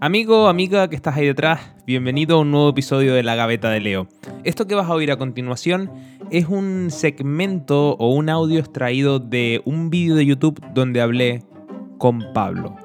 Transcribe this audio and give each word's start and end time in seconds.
Amigo, 0.00 0.46
amiga 0.46 0.88
que 0.88 0.94
estás 0.94 1.16
ahí 1.16 1.26
detrás, 1.26 1.74
bienvenido 1.84 2.36
a 2.36 2.40
un 2.40 2.52
nuevo 2.52 2.68
episodio 2.68 3.14
de 3.14 3.24
La 3.24 3.34
Gaveta 3.34 3.68
de 3.68 3.80
Leo. 3.80 4.06
Esto 4.44 4.68
que 4.68 4.76
vas 4.76 4.88
a 4.88 4.94
oír 4.94 5.10
a 5.10 5.16
continuación 5.16 5.90
es 6.30 6.46
un 6.46 6.92
segmento 6.92 7.96
o 7.96 8.10
un 8.10 8.30
audio 8.30 8.60
extraído 8.60 9.18
de 9.18 9.60
un 9.64 9.90
vídeo 9.90 10.14
de 10.14 10.24
YouTube 10.24 10.62
donde 10.72 11.00
hablé 11.00 11.42
con 11.98 12.32
Pablo. 12.32 12.76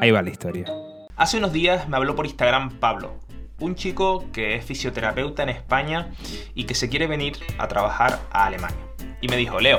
Ahí 0.00 0.10
va 0.10 0.20
la 0.20 0.30
historia. 0.30 0.64
Hace 1.14 1.38
unos 1.38 1.52
días 1.52 1.88
me 1.88 1.96
habló 1.96 2.16
por 2.16 2.26
Instagram 2.26 2.80
Pablo, 2.80 3.14
un 3.60 3.76
chico 3.76 4.24
que 4.32 4.56
es 4.56 4.64
fisioterapeuta 4.64 5.44
en 5.44 5.50
España 5.50 6.10
y 6.56 6.64
que 6.64 6.74
se 6.74 6.88
quiere 6.88 7.06
venir 7.06 7.34
a 7.56 7.68
trabajar 7.68 8.18
a 8.32 8.46
Alemania. 8.46 8.84
Y 9.20 9.28
me 9.28 9.36
dijo, 9.36 9.60
Leo, 9.60 9.78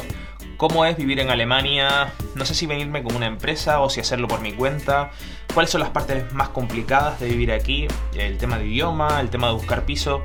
cómo 0.59 0.83
es 0.83 0.97
vivir 0.97 1.21
en 1.21 1.29
Alemania, 1.29 2.11
no 2.35 2.43
sé 2.43 2.53
si 2.53 2.67
venirme 2.67 3.01
con 3.01 3.15
una 3.15 3.27
empresa 3.27 3.79
o 3.79 3.89
si 3.89 4.01
hacerlo 4.01 4.27
por 4.27 4.41
mi 4.41 4.51
cuenta, 4.51 5.09
cuáles 5.53 5.71
son 5.71 5.79
las 5.79 5.91
partes 5.91 6.33
más 6.33 6.49
complicadas 6.49 7.17
de 7.21 7.29
vivir 7.29 7.53
aquí, 7.53 7.87
el 8.13 8.37
tema 8.37 8.59
de 8.59 8.67
idioma, 8.67 9.21
el 9.21 9.29
tema 9.29 9.47
de 9.47 9.53
buscar 9.53 9.85
piso. 9.85 10.21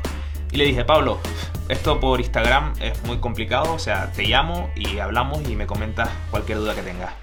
Y 0.50 0.56
le 0.56 0.64
dije, 0.64 0.84
Pablo, 0.84 1.20
esto 1.68 2.00
por 2.00 2.18
Instagram 2.18 2.72
es 2.80 3.00
muy 3.04 3.18
complicado, 3.18 3.72
o 3.72 3.78
sea, 3.78 4.10
te 4.10 4.24
llamo 4.24 4.70
y 4.74 4.98
hablamos 4.98 5.48
y 5.48 5.54
me 5.54 5.68
comentas 5.68 6.10
cualquier 6.32 6.58
duda 6.58 6.74
que 6.74 6.82
tengas. 6.82 7.14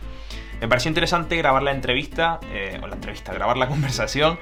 Me 0.61 0.69
pareció 0.69 0.87
interesante 0.87 1.35
grabar 1.35 1.63
la 1.63 1.71
entrevista, 1.71 2.39
eh, 2.53 2.79
o 2.81 2.87
la 2.87 2.95
entrevista, 2.95 3.33
grabar 3.33 3.57
la 3.57 3.67
conversación, 3.67 4.39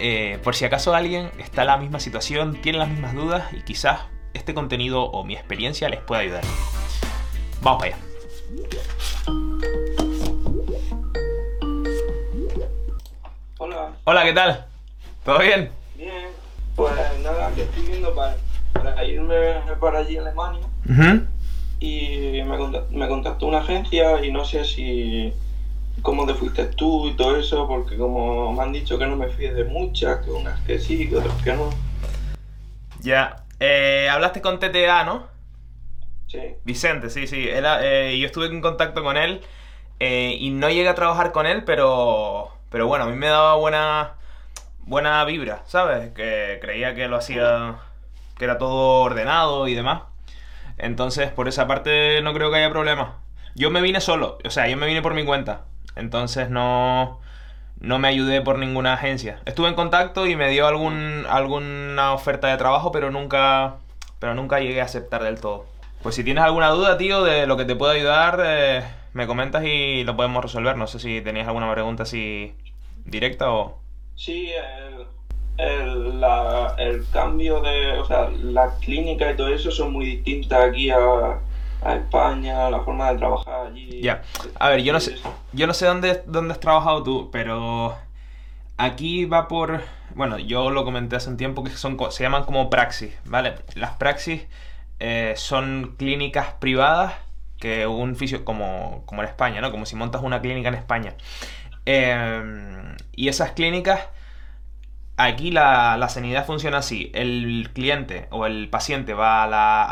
eh, 0.00 0.38
por 0.44 0.54
si 0.54 0.66
acaso 0.66 0.94
alguien 0.94 1.30
está 1.38 1.62
en 1.62 1.68
la 1.68 1.78
misma 1.78 1.98
situación, 1.98 2.60
tiene 2.60 2.76
las 2.76 2.90
mismas 2.90 3.14
dudas 3.14 3.50
y 3.54 3.62
quizás 3.62 4.00
este 4.34 4.52
contenido 4.52 5.02
o 5.02 5.24
mi 5.24 5.32
experiencia 5.32 5.88
les 5.88 6.00
pueda 6.00 6.20
ayudar. 6.20 6.44
Vamos 7.62 7.80
para 7.82 7.94
allá. 7.94 9.02
Hola, 13.58 13.92
Hola, 14.04 14.24
¿qué 14.24 14.32
tal? 14.32 14.66
¿Todo 15.24 15.38
bien? 15.38 15.70
bien. 15.96 16.28
Pues 16.74 16.92
nada, 17.22 17.50
que 17.54 17.62
estoy 17.62 17.82
viendo 17.84 18.14
para, 18.14 18.36
para 18.72 19.04
irme 19.04 19.36
para 19.80 20.00
allí 20.00 20.16
a 20.16 20.22
Alemania 20.22 20.62
y 21.78 22.42
me, 22.44 22.56
contact- 22.56 22.88
me 22.90 23.08
contactó 23.08 23.46
una 23.46 23.58
agencia 23.58 24.24
y 24.24 24.32
no 24.32 24.44
sé 24.44 24.64
si 24.64 25.32
cómo 26.00 26.26
te 26.26 26.34
fuiste 26.34 26.64
tú 26.66 27.08
y 27.08 27.14
todo 27.14 27.36
eso, 27.36 27.68
porque 27.68 27.96
como 27.96 28.52
me 28.52 28.62
han 28.62 28.72
dicho 28.72 28.98
que 28.98 29.06
no 29.06 29.16
me 29.16 29.28
fíes 29.28 29.54
de 29.54 29.64
muchas, 29.64 30.24
que 30.24 30.30
unas 30.30 30.58
que 30.62 30.78
sí, 30.78 31.08
que 31.08 31.16
otras 31.16 31.40
que 31.42 31.52
no. 31.52 31.70
Ya. 33.00 33.44
Eh, 33.60 34.08
hablaste 34.10 34.40
con 34.40 34.58
TTA, 34.58 35.04
¿no? 35.04 35.26
Vicente, 36.64 37.10
sí, 37.10 37.26
sí. 37.26 37.46
Eh, 37.48 38.16
yo 38.18 38.26
estuve 38.26 38.46
en 38.46 38.60
contacto 38.60 39.02
con 39.02 39.16
él 39.16 39.42
eh, 40.00 40.36
y 40.38 40.50
no 40.50 40.68
llegué 40.68 40.88
a 40.88 40.94
trabajar 40.94 41.32
con 41.32 41.46
él, 41.46 41.64
pero, 41.64 42.50
pero 42.70 42.86
bueno, 42.86 43.04
a 43.04 43.08
mí 43.08 43.16
me 43.16 43.28
daba 43.28 43.54
buena, 43.56 44.14
buena 44.80 45.24
vibra, 45.24 45.62
¿sabes? 45.66 46.12
Que 46.12 46.58
creía 46.60 46.94
que 46.94 47.08
lo 47.08 47.16
hacía, 47.16 47.76
que 48.38 48.44
era 48.44 48.58
todo 48.58 49.02
ordenado 49.02 49.68
y 49.68 49.74
demás. 49.74 50.02
Entonces, 50.78 51.30
por 51.30 51.48
esa 51.48 51.66
parte 51.66 52.20
no 52.22 52.32
creo 52.34 52.50
que 52.50 52.56
haya 52.58 52.70
problema. 52.70 53.18
Yo 53.54 53.70
me 53.70 53.80
vine 53.82 54.00
solo, 54.00 54.38
o 54.44 54.50
sea, 54.50 54.68
yo 54.68 54.76
me 54.76 54.86
vine 54.86 55.02
por 55.02 55.14
mi 55.14 55.24
cuenta. 55.24 55.62
Entonces 55.94 56.48
no, 56.50 57.20
no 57.80 57.98
me 57.98 58.08
ayudé 58.08 58.40
por 58.40 58.58
ninguna 58.58 58.94
agencia. 58.94 59.40
Estuve 59.44 59.68
en 59.68 59.74
contacto 59.74 60.26
y 60.26 60.36
me 60.36 60.48
dio 60.48 60.66
algún, 60.66 61.26
alguna 61.28 62.12
oferta 62.14 62.48
de 62.48 62.56
trabajo, 62.56 62.92
pero 62.92 63.10
nunca, 63.10 63.76
pero 64.18 64.34
nunca 64.34 64.60
llegué 64.60 64.80
a 64.80 64.84
aceptar 64.84 65.22
del 65.22 65.40
todo. 65.40 65.66
Pues 66.02 66.16
si 66.16 66.24
tienes 66.24 66.42
alguna 66.42 66.68
duda, 66.70 66.98
tío, 66.98 67.22
de 67.22 67.46
lo 67.46 67.56
que 67.56 67.64
te 67.64 67.76
puedo 67.76 67.92
ayudar, 67.92 68.40
eh, 68.44 68.82
me 69.12 69.26
comentas 69.26 69.64
y 69.64 70.02
lo 70.04 70.16
podemos 70.16 70.42
resolver. 70.42 70.76
No 70.76 70.86
sé 70.86 70.98
si 70.98 71.20
tenías 71.20 71.46
alguna 71.46 71.70
pregunta 71.72 72.02
así 72.02 72.54
directa 73.04 73.50
o... 73.52 73.78
sí, 74.16 74.50
el, 74.52 75.06
el, 75.58 76.20
la- 76.20 76.74
el 76.78 77.04
cambio 77.12 77.60
de, 77.60 77.98
o 77.98 78.04
sea, 78.06 78.30
las 78.30 78.74
clínicas 78.80 79.32
y 79.32 79.36
todo 79.36 79.48
eso 79.48 79.70
son 79.70 79.92
muy 79.92 80.06
distintas 80.06 80.64
aquí 80.70 80.90
a, 80.90 80.98
a 81.82 81.94
España, 81.96 82.68
la 82.70 82.80
forma 82.80 83.12
de 83.12 83.18
trabajar 83.18 83.66
allí. 83.68 84.00
Ya. 84.02 84.22
A 84.58 84.70
ver, 84.70 84.82
yo 84.82 84.92
no 84.92 85.00
sé, 85.00 85.16
yo 85.52 85.66
no 85.66 85.74
sé 85.74 85.86
dónde, 85.86 86.22
dónde 86.26 86.52
has 86.54 86.60
trabajado 86.60 87.02
tú, 87.02 87.30
pero 87.30 87.96
aquí 88.76 89.24
va 89.24 89.48
por... 89.48 89.82
Bueno, 90.14 90.38
yo 90.38 90.70
lo 90.70 90.84
comenté 90.84 91.16
hace 91.16 91.30
un 91.30 91.36
tiempo 91.38 91.64
que 91.64 91.70
son, 91.70 91.96
se 92.10 92.22
llaman 92.22 92.44
como 92.44 92.68
praxis, 92.70 93.14
¿vale? 93.24 93.54
Las 93.74 93.92
praxis 93.92 94.42
eh, 95.04 95.34
son 95.34 95.96
clínicas 95.98 96.52
privadas 96.60 97.14
que 97.58 97.88
un 97.88 98.14
fisio, 98.14 98.44
como, 98.44 99.02
como 99.04 99.22
en 99.22 99.28
España, 99.28 99.60
¿no? 99.60 99.72
Como 99.72 99.84
si 99.84 99.96
montas 99.96 100.22
una 100.22 100.40
clínica 100.40 100.68
en 100.68 100.76
España. 100.76 101.14
Eh, 101.86 102.94
y 103.10 103.26
esas 103.26 103.50
clínicas, 103.50 104.00
aquí 105.16 105.50
la, 105.50 105.96
la 105.96 106.08
sanidad 106.08 106.46
funciona 106.46 106.78
así. 106.78 107.10
El 107.14 107.70
cliente 107.74 108.28
o 108.30 108.46
el 108.46 108.68
paciente 108.70 109.12
va 109.12 109.42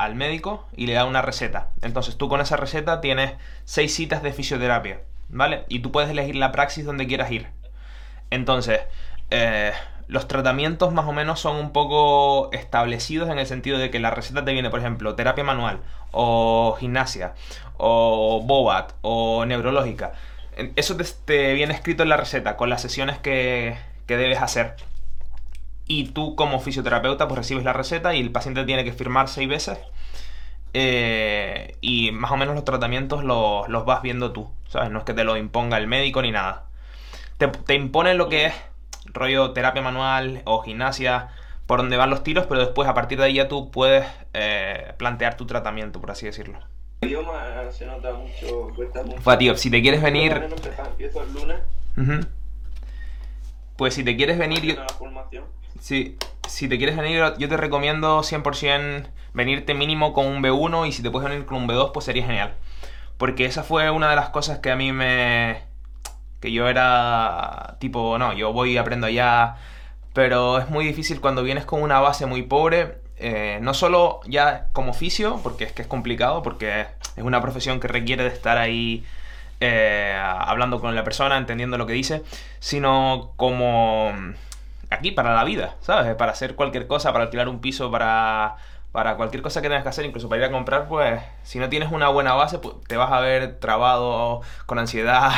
al 0.01 0.15
médico 0.15 0.69
y 0.77 0.87
le 0.87 0.93
da 0.93 1.05
una 1.05 1.23
receta. 1.23 1.71
Entonces 1.83 2.17
tú 2.17 2.29
con 2.29 2.41
esa 2.41 2.57
receta 2.57 3.01
tienes 3.01 3.33
seis 3.65 3.93
citas 3.93 4.23
de 4.23 4.33
fisioterapia, 4.33 5.01
¿vale? 5.29 5.65
Y 5.69 5.81
tú 5.81 5.91
puedes 5.91 6.11
elegir 6.11 6.37
la 6.37 6.53
praxis 6.53 6.85
donde 6.85 7.09
quieras 7.09 7.33
ir. 7.33 7.49
Entonces, 8.31 8.81
eh, 9.31 9.73
los 10.11 10.27
tratamientos 10.27 10.93
más 10.93 11.07
o 11.07 11.13
menos 11.13 11.39
son 11.39 11.57
un 11.57 11.73
poco 11.73 12.51
establecidos 12.53 13.31
en 13.31 13.39
el 13.39 13.47
sentido 13.47 13.79
de 13.79 13.91
que 13.91 14.01
la 14.01 14.11
receta 14.11 14.45
te 14.45 14.53
viene, 14.53 14.69
por 14.69 14.81
ejemplo, 14.81 15.15
terapia 15.15 15.45
manual, 15.45 15.81
o 16.11 16.77
gimnasia, 16.79 17.35
o 17.77 18.43
bobat, 18.45 18.93
o 19.03 19.45
neurológica. 19.47 20.13
Eso 20.75 20.97
te, 21.25 21.55
viene 21.55 21.73
escrito 21.75 22.03
en 22.03 22.09
la 22.09 22.17
receta, 22.17 22.57
con 22.57 22.69
las 22.71 22.83
sesiones 22.83 23.19
que, 23.19 23.79
que 24.07 24.17
debes 24.17 24.43
hacer. 24.43 24.75
Y 25.87 26.07
tú 26.07 26.35
como 26.35 26.61
fisioterapeuta 26.61 27.29
pues 27.29 27.39
recibes 27.39 27.65
la 27.65 27.73
receta 27.73 28.15
y 28.15 28.21
el 28.21 28.33
paciente 28.33 28.65
tiene 28.65 28.85
que 28.85 28.93
firmar 28.93 29.29
seis 29.29 29.49
veces. 29.49 29.79
Eh, 30.75 31.77
y 31.81 32.11
más 32.13 32.33
o 32.33 32.37
menos 32.37 32.55
los 32.57 32.65
tratamientos 32.65 33.25
los, 33.25 33.69
los 33.69 33.85
vas 33.85 34.03
viendo 34.03 34.33
tú, 34.33 34.51
¿sabes? 34.69 34.91
No 34.91 34.99
es 35.01 35.05
que 35.05 35.15
te 35.15 35.25
lo 35.25 35.37
imponga 35.37 35.79
el 35.79 35.87
médico 35.87 36.21
ni 36.21 36.33
nada 36.33 36.67
te, 37.41 37.49
te 37.49 37.75
imponen 37.75 38.19
lo 38.19 38.29
que 38.29 38.47
es 38.47 38.55
rollo 39.13 39.53
terapia 39.53 39.83
manual 39.83 40.43
o 40.45 40.63
gimnasia 40.63 41.29
por 41.67 41.79
donde 41.79 41.97
van 41.97 42.11
los 42.11 42.25
tiros, 42.25 42.47
pero 42.47 42.61
después 42.61 42.89
a 42.89 42.95
partir 42.95 43.19
de 43.19 43.27
ahí 43.27 43.35
ya 43.35 43.47
tú 43.47 43.71
puedes 43.71 44.05
eh, 44.35 44.93
plantear 44.97 45.37
tu 45.37 45.47
tratamiento, 45.47 46.01
por 46.01 46.11
así 46.11 46.27
decirlo. 46.27 46.59
El 47.01 47.11
idioma 47.11 47.71
se 47.71 47.87
nota 47.87 48.13
mucho, 48.13 48.75
cuesta 48.75 49.03
mucho. 49.03 49.39
Tío, 49.39 49.57
si 49.57 49.71
te 49.71 49.81
quieres 49.81 50.03
venir... 50.03 50.33
empiezo 50.33 51.23
el 51.23 51.33
lunes. 51.33 51.61
Pues 53.77 53.95
si 53.95 54.05
te 54.05 54.17
quieres 54.17 54.37
venir... 54.37 54.79
yo-. 55.31 55.47
Sí, 55.79 56.19
si 56.49 56.69
te 56.69 56.77
quieres 56.77 56.97
venir, 56.97 57.23
yo 57.39 57.49
te 57.49 57.57
recomiendo 57.57 58.21
100% 58.21 59.07
venirte 59.33 59.73
mínimo 59.75 60.13
con 60.13 60.27
un 60.27 60.43
B1 60.43 60.89
y 60.89 60.93
si 60.93 61.03
te 61.03 61.11
puedes 61.11 61.31
venir 61.31 61.47
con 61.47 61.59
un 61.59 61.69
B2, 61.69 61.93
pues 61.93 62.05
sería 62.05 62.27
genial. 62.27 62.55
Porque 63.17 63.45
esa 63.45 63.63
fue 63.63 63.91
una 63.91 64.11
de 64.11 64.17
las 64.17 64.31
cosas 64.31 64.59
que 64.59 64.71
a 64.71 64.77
mí 64.77 64.93
me... 64.93 65.63
que 66.41 66.53
yo 66.53 66.69
era 66.69 67.77
tipo, 67.79 68.19
no, 68.19 68.33
yo 68.33 68.53
voy 68.53 68.73
y 68.73 68.79
aprendo 68.79 69.07
allá, 69.07 69.57
pero 70.13 70.59
es 70.59 70.69
muy 70.71 70.85
difícil 70.85 71.21
cuando 71.21 71.43
vienes 71.43 71.65
con 71.65 71.83
una 71.83 72.01
base 72.01 72.27
muy 72.27 72.43
pobre, 72.43 72.99
eh, 73.19 73.59
no 73.63 73.75
solo 73.75 74.21
ya 74.27 74.69
como 74.73 74.91
oficio, 74.91 75.41
porque 75.43 75.65
es 75.65 75.73
que 75.73 75.83
es 75.83 75.89
complicado, 75.89 76.43
porque 76.43 76.87
es 77.17 77.23
una 77.23 77.41
profesión 77.41 77.81
que 77.81 77.89
requiere 77.89 78.25
de 78.25 78.31
estar 78.31 78.59
ahí 78.59 79.05
eh, 79.61 80.19
hablando 80.19 80.81
con 80.81 80.95
la 80.95 81.05
persona, 81.05 81.37
entendiendo 81.37 81.77
lo 81.77 81.87
que 81.87 81.93
dice, 81.93 82.23
sino 82.61 83.33
como 83.37 84.13
aquí 84.91 85.11
para 85.13 85.35
la 85.35 85.45
vida, 85.45 85.77
¿sabes? 85.81 86.15
Para 86.17 86.33
hacer 86.33 86.55
cualquier 86.57 86.87
cosa, 86.87 87.13
para 87.13 87.25
alquilar 87.25 87.49
un 87.49 87.61
piso, 87.61 87.91
para, 87.91 88.57
para 88.93 89.17
cualquier 89.17 89.43
cosa 89.43 89.63
que 89.63 89.69
tengas 89.69 89.83
que 89.83 89.91
hacer, 89.91 90.05
incluso 90.05 90.29
para 90.29 90.43
ir 90.43 90.49
a 90.49 90.51
comprar, 90.51 90.89
pues 90.89 91.21
si 91.43 91.59
no 91.59 91.69
tienes 91.69 91.93
una 91.93 92.09
buena 92.09 92.35
base, 92.35 92.59
pues, 92.59 92.77
te 92.87 92.97
vas 92.97 93.13
a 93.13 93.21
ver 93.21 93.59
trabado, 93.61 94.41
con 94.67 94.79
ansiedad, 94.79 95.31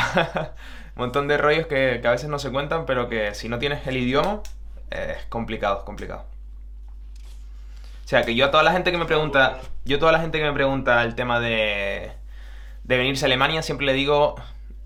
montón 0.95 1.27
de 1.27 1.37
rollos 1.37 1.67
que, 1.67 1.99
que 2.01 2.07
a 2.07 2.11
veces 2.11 2.29
no 2.29 2.39
se 2.39 2.51
cuentan, 2.51 2.85
pero 2.85 3.09
que 3.09 3.33
si 3.33 3.49
no 3.49 3.59
tienes 3.59 3.85
el 3.87 3.97
idioma, 3.97 4.41
eh, 4.91 5.15
es 5.19 5.25
complicado, 5.25 5.79
es 5.79 5.83
complicado. 5.83 6.25
O 8.05 8.07
sea, 8.07 8.23
que 8.23 8.35
yo 8.35 8.45
a 8.45 8.51
toda 8.51 8.63
la 8.63 8.71
gente 8.73 8.91
que 8.91 8.97
me 8.97 9.05
pregunta, 9.05 9.59
yo 9.85 9.97
a 9.97 9.99
toda 9.99 10.11
la 10.11 10.19
gente 10.19 10.37
que 10.37 10.43
me 10.43 10.53
pregunta 10.53 11.03
el 11.03 11.15
tema 11.15 11.39
de, 11.39 12.11
de 12.83 12.97
venirse 12.97 13.25
a 13.25 13.27
Alemania, 13.27 13.63
siempre 13.63 13.85
le 13.85 13.93
digo 13.93 14.35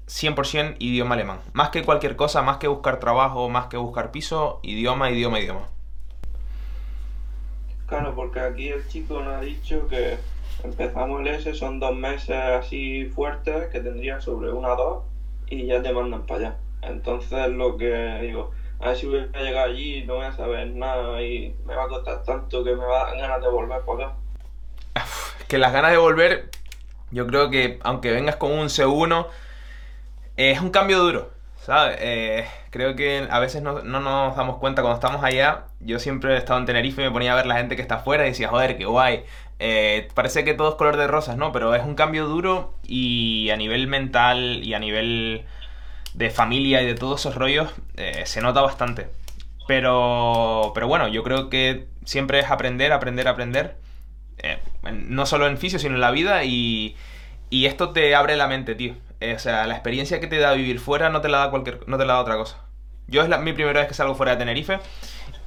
100% 0.08 0.76
idioma 0.80 1.16
alemán. 1.16 1.40
Más 1.54 1.70
que 1.70 1.84
cualquier 1.84 2.16
cosa, 2.16 2.42
más 2.42 2.58
que 2.58 2.68
buscar 2.68 3.00
trabajo, 3.00 3.50
más 3.50 3.68
que 3.68 3.78
buscar 3.78 4.12
piso, 4.12 4.60
idioma, 4.64 5.12
idioma, 5.12 5.40
idioma. 5.40 5.68
Claro, 7.88 8.16
porque 8.16 8.40
aquí 8.40 8.70
el 8.70 8.88
chico 8.88 9.22
nos 9.22 9.36
ha 9.36 9.42
dicho 9.42 9.88
que 9.88 10.18
empezamos 10.64 11.22
el 11.22 11.28
S, 11.28 11.54
son 11.54 11.80
dos 11.80 11.96
meses 11.96 12.36
así 12.36 13.06
fuertes 13.06 13.68
que 13.70 13.80
tendrían 13.80 14.22
sobre 14.22 14.52
una 14.52 14.70
dos 14.70 15.04
y 15.50 15.66
ya 15.66 15.82
te 15.82 15.92
mandan 15.92 16.26
para 16.26 16.40
allá. 16.40 16.58
Entonces 16.82 17.50
lo 17.50 17.78
que 17.78 18.20
digo, 18.22 18.52
a 18.80 18.90
ver 18.90 18.98
si 18.98 19.08
voy 19.08 19.28
a 19.34 19.42
llegar 19.42 19.70
allí 19.70 20.04
no 20.04 20.16
voy 20.16 20.26
a 20.26 20.32
saber 20.32 20.68
nada 20.68 21.22
y 21.22 21.56
me 21.66 21.76
va 21.76 21.86
a 21.86 21.88
costar 21.88 22.24
tanto 22.24 22.64
que 22.64 22.76
me 22.76 22.86
va 22.86 23.02
a 23.02 23.06
dar 23.08 23.18
ganas 23.18 23.42
de 23.42 23.50
volver 23.50 23.82
para 23.82 24.08
acá. 24.08 24.16
Que 25.48 25.58
las 25.58 25.72
ganas 25.72 25.92
de 25.92 25.98
volver, 25.98 26.50
yo 27.12 27.26
creo 27.26 27.50
que 27.50 27.80
aunque 27.84 28.12
vengas 28.12 28.36
con 28.36 28.52
un 28.52 28.68
C1, 28.68 29.28
es 30.36 30.60
un 30.60 30.72
cambio 30.72 31.00
duro. 31.00 31.38
¿sabes? 31.68 31.98
Eh, 32.00 32.48
creo 32.70 32.96
que 32.96 33.28
a 33.30 33.40
veces 33.40 33.62
no, 33.62 33.82
no, 33.82 34.00
nos 34.00 34.38
damos 34.38 34.56
cuenta 34.58 34.82
cuando 34.82 34.96
estamos 34.96 35.22
allá. 35.22 35.66
Yo 35.82 36.00
siempre 36.00 36.34
he 36.34 36.38
estado 36.38 36.60
en 36.60 36.66
Tenerife 36.66 37.02
y 37.02 37.06
me 37.06 37.12
ponía 37.12 37.34
a 37.34 37.36
ver 37.36 37.46
la 37.46 37.58
gente 37.58 37.76
que 37.76 37.82
está 37.82 37.96
afuera 37.96 38.26
y 38.26 38.30
decía, 38.30 38.48
joder, 38.48 38.78
qué 38.78 38.86
guay. 38.86 39.26
Eh, 39.60 40.08
parece 40.14 40.44
que 40.44 40.54
todo 40.54 40.70
es 40.70 40.76
color 40.76 40.98
de 40.98 41.08
rosas, 41.08 41.38
¿no? 41.38 41.52
Pero 41.52 41.74
es 41.76 41.84
un 41.84 41.96
cambio 41.96 42.28
duro 42.28 42.76
y 42.86 43.50
a 43.50 43.58
nivel 43.58 43.88
mental 43.88 44.64
y 44.64 44.74
a 44.74 44.80
nivel 44.80 45.46
de 46.14 46.30
familia 46.30 46.82
y 46.82 46.86
de 46.86 46.96
todos 46.96 47.22
esos 47.22 47.36
rollos 47.36 47.72
eh, 47.96 48.24
se 48.26 48.42
nota 48.42 48.62
bastante. 48.62 49.10
Pero, 49.68 50.72
pero 50.74 50.88
bueno, 50.88 51.08
yo 51.08 51.24
creo 51.24 51.50
que 51.50 51.88
siempre 52.06 52.40
es 52.40 52.50
aprender, 52.52 52.92
aprender, 52.94 53.28
aprender. 53.28 53.78
Eh, 54.40 54.60
no 54.92 55.26
solo 55.26 55.48
en 55.48 55.58
fisio, 55.58 55.80
sino 55.80 55.96
en 55.96 56.02
la 56.02 56.12
vida 56.12 56.44
y, 56.44 56.96
y 57.50 57.66
esto 57.66 57.92
te 57.92 58.16
abre 58.16 58.38
la 58.38 58.48
mente, 58.48 58.76
tío. 58.76 58.94
o 59.36 59.40
sea, 59.40 59.66
la 59.68 59.74
experiencia 59.74 60.20
que 60.20 60.28
te 60.28 60.38
da 60.38 60.54
vivir 60.54 60.80
fuera 60.80 61.10
no 61.10 61.22
te 61.22 61.30
la 61.30 61.40
da 61.40 61.50
cualquier, 61.52 61.88
no 61.88 61.98
te 61.98 62.06
la 62.06 62.14
da 62.14 62.22
otra 62.22 62.38
cosa. 62.38 62.60
Yo 63.08 63.24
es 63.24 63.30
la, 63.30 63.38
mi 63.40 63.54
primera 63.54 63.80
vez 63.80 63.88
que 63.90 63.94
salgo 63.96 64.16
fuera 64.16 64.34
de 64.34 64.38
Tenerife 64.40 64.80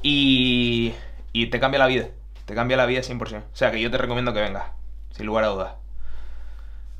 y, 0.02 0.92
y 1.32 1.46
te 1.46 1.60
cambia 1.60 1.78
la 1.78 1.86
vida. 1.86 2.08
Te 2.50 2.56
cambia 2.56 2.76
la 2.76 2.84
vida 2.84 3.00
100%. 3.00 3.44
O 3.44 3.44
sea 3.52 3.70
que 3.70 3.80
yo 3.80 3.92
te 3.92 3.96
recomiendo 3.96 4.32
que 4.32 4.40
vengas, 4.40 4.64
sin 5.12 5.24
lugar 5.24 5.44
a 5.44 5.46
dudas. 5.46 5.74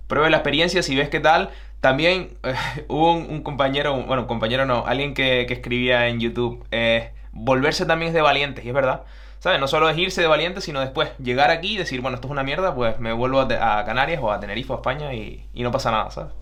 Pruebe 0.06 0.30
la 0.30 0.36
experiencia, 0.36 0.80
si 0.80 0.94
ves 0.94 1.08
qué 1.08 1.18
tal. 1.18 1.50
También 1.80 2.38
hubo 2.86 3.14
un, 3.14 3.42
compañero, 3.42 4.00
bueno, 4.04 4.28
compañero 4.28 4.64
no, 4.64 4.86
alguien 4.86 5.12
que, 5.12 5.40
escribía 5.40 6.06
en 6.06 6.20
YouTube, 6.20 6.64
eh, 6.70 7.10
volverse 7.32 7.84
también 7.84 8.10
es 8.10 8.14
de 8.14 8.20
valientes, 8.20 8.64
y 8.64 8.68
es 8.68 8.74
verdad. 8.74 9.02
¿Sabes? 9.40 9.58
No 9.58 9.66
solo 9.66 9.88
es 9.88 9.98
irse 9.98 10.20
de 10.20 10.28
valientes, 10.28 10.62
sino 10.62 10.78
después 10.78 11.10
llegar 11.18 11.50
aquí 11.50 11.74
y 11.74 11.78
decir, 11.78 12.00
bueno, 12.00 12.14
esto 12.14 12.28
es 12.28 12.30
una 12.30 12.44
mierda, 12.44 12.72
pues 12.72 13.00
me 13.00 13.12
vuelvo 13.12 13.40
a, 13.40 13.84
Canarias 13.84 14.20
o 14.22 14.30
a 14.30 14.38
Tenerife 14.38 14.72
o 14.72 14.76
a 14.76 14.78
España 14.78 15.14
y 15.14 15.42
no 15.56 15.72
pasa 15.72 15.90
nada, 15.90 16.12
¿sabes? 16.12 16.32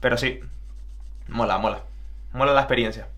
Pero 0.00 0.18
sí, 0.18 0.38
mola, 1.28 1.56
mola. 1.56 1.80
Mola 2.34 2.52
la 2.52 2.60
experiencia. 2.60 3.08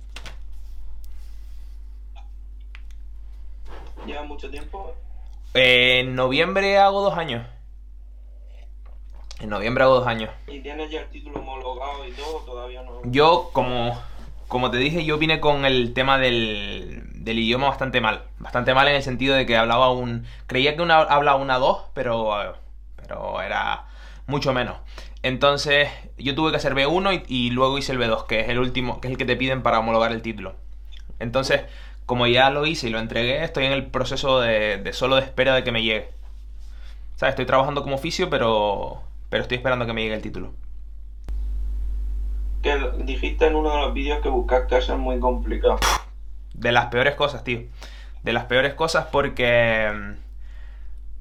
¿Lleva 4.07 4.23
mucho 4.23 4.51
tiempo? 4.51 4.95
en 5.55 6.17
noviembre 6.17 6.79
hago 6.79 7.01
dos 7.01 7.17
años. 7.17 7.47
En 9.41 9.49
noviembre 9.51 9.85
hago 9.85 9.95
dos 9.95 10.07
años. 10.07 10.31
¿Y 10.49 10.61
tienes 10.61 10.91
ya 10.91 11.01
el 11.01 11.09
título 11.11 11.41
homologado 11.41 12.07
y 12.07 12.13
todo? 12.13 12.39
¿Todavía 12.41 12.83
no? 12.83 13.01
Yo, 13.05 13.51
como, 13.53 14.01
como 14.49 14.71
te 14.71 14.79
dije, 14.79 15.05
yo 15.05 15.19
vine 15.19 15.41
con 15.41 15.65
el 15.65 15.95
tema 15.95 16.19
del, 16.19 17.03
del 17.15 17.39
idioma 17.39 17.69
bastante 17.69 18.01
mal. 18.01 18.25
Bastante 18.39 18.75
mal 18.75 18.89
en 18.89 18.97
el 18.97 19.03
sentido 19.03 19.37
de 19.37 19.47
que 19.47 19.57
hablaba 19.57 19.93
un... 19.93 20.27
Creía 20.47 20.75
que 20.77 20.83
una, 20.83 20.99
hablaba 20.99 21.39
una 21.39 21.59
dos, 21.59 21.85
pero, 21.95 22.57
pero 22.97 23.41
era 23.41 23.87
mucho 24.27 24.53
menos. 24.53 24.77
Entonces 25.23 25.89
yo 26.19 26.35
tuve 26.35 26.51
que 26.51 26.57
hacer 26.57 26.75
B1 26.75 27.25
y, 27.29 27.47
y, 27.47 27.51
luego 27.51 27.79
hice 27.79 27.93
el 27.93 27.99
B2, 27.99 28.27
que 28.27 28.41
es 28.41 28.49
el 28.49 28.59
último, 28.59 29.01
que 29.01 29.09
es 29.09 29.13
el 29.13 29.19
que 29.19 29.25
te 29.25 29.37
piden 29.37 29.63
para 29.63 29.79
homologar 29.79 30.13
el 30.13 30.23
título. 30.23 30.55
Entonces 31.19 31.63
como 32.07 32.27
ya 32.27 32.51
lo 32.51 32.67
hice 32.67 32.89
y 32.89 32.91
lo 32.91 32.99
entregué, 32.99 33.43
estoy 33.45 33.65
en 33.65 33.73
el 33.73 33.87
proceso 33.87 34.41
de, 34.41 34.91
solo 34.93 35.17
de 35.17 35.23
espera 35.23 35.55
de 35.55 35.65
que 35.65 35.73
me 35.73 35.83
llegue. 35.83 36.11
O 37.15 37.19
sea, 37.19 37.29
estoy 37.29 37.47
trabajando 37.47 37.83
como 37.83 37.95
oficio, 37.95 38.29
pero, 38.29 39.03
pero 39.31 39.43
estoy 39.43 39.57
esperando 39.57 39.87
que 39.87 39.93
me 39.93 40.03
llegue 40.03 40.15
el 40.15 40.23
título. 40.23 40.53
Que 42.63 42.79
dijiste 43.05 43.47
en 43.47 43.57
uno 43.57 43.71
de 43.71 43.81
los 43.83 43.95
vídeos 43.95 44.21
que 44.21 44.29
buscar 44.29 44.67
casa 44.67 44.95
es 44.95 44.99
muy 44.99 45.19
complicado. 45.21 45.79
De 46.53 46.73
las 46.73 46.87
peores 46.87 47.15
cosas, 47.15 47.45
tío. 47.45 47.61
De 48.23 48.33
las 48.33 48.45
peores 48.45 48.75
cosas 48.75 49.07
porque... 49.11 50.15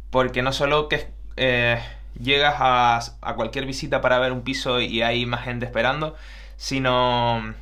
Porque 0.10 0.42
no 0.42 0.52
solo 0.52 0.90
que 0.90 1.08
eh, 1.38 1.82
llegas 2.20 2.56
a, 2.60 3.00
a 3.22 3.36
cualquier 3.36 3.66
visita 3.66 4.02
para 4.02 4.20
ver 4.20 4.32
un 4.32 4.42
piso 4.42 4.80
y 4.80 5.02
hay 5.02 5.26
más 5.26 5.44
gente 5.44 5.66
esperando, 5.66 6.16
sino 6.56 7.56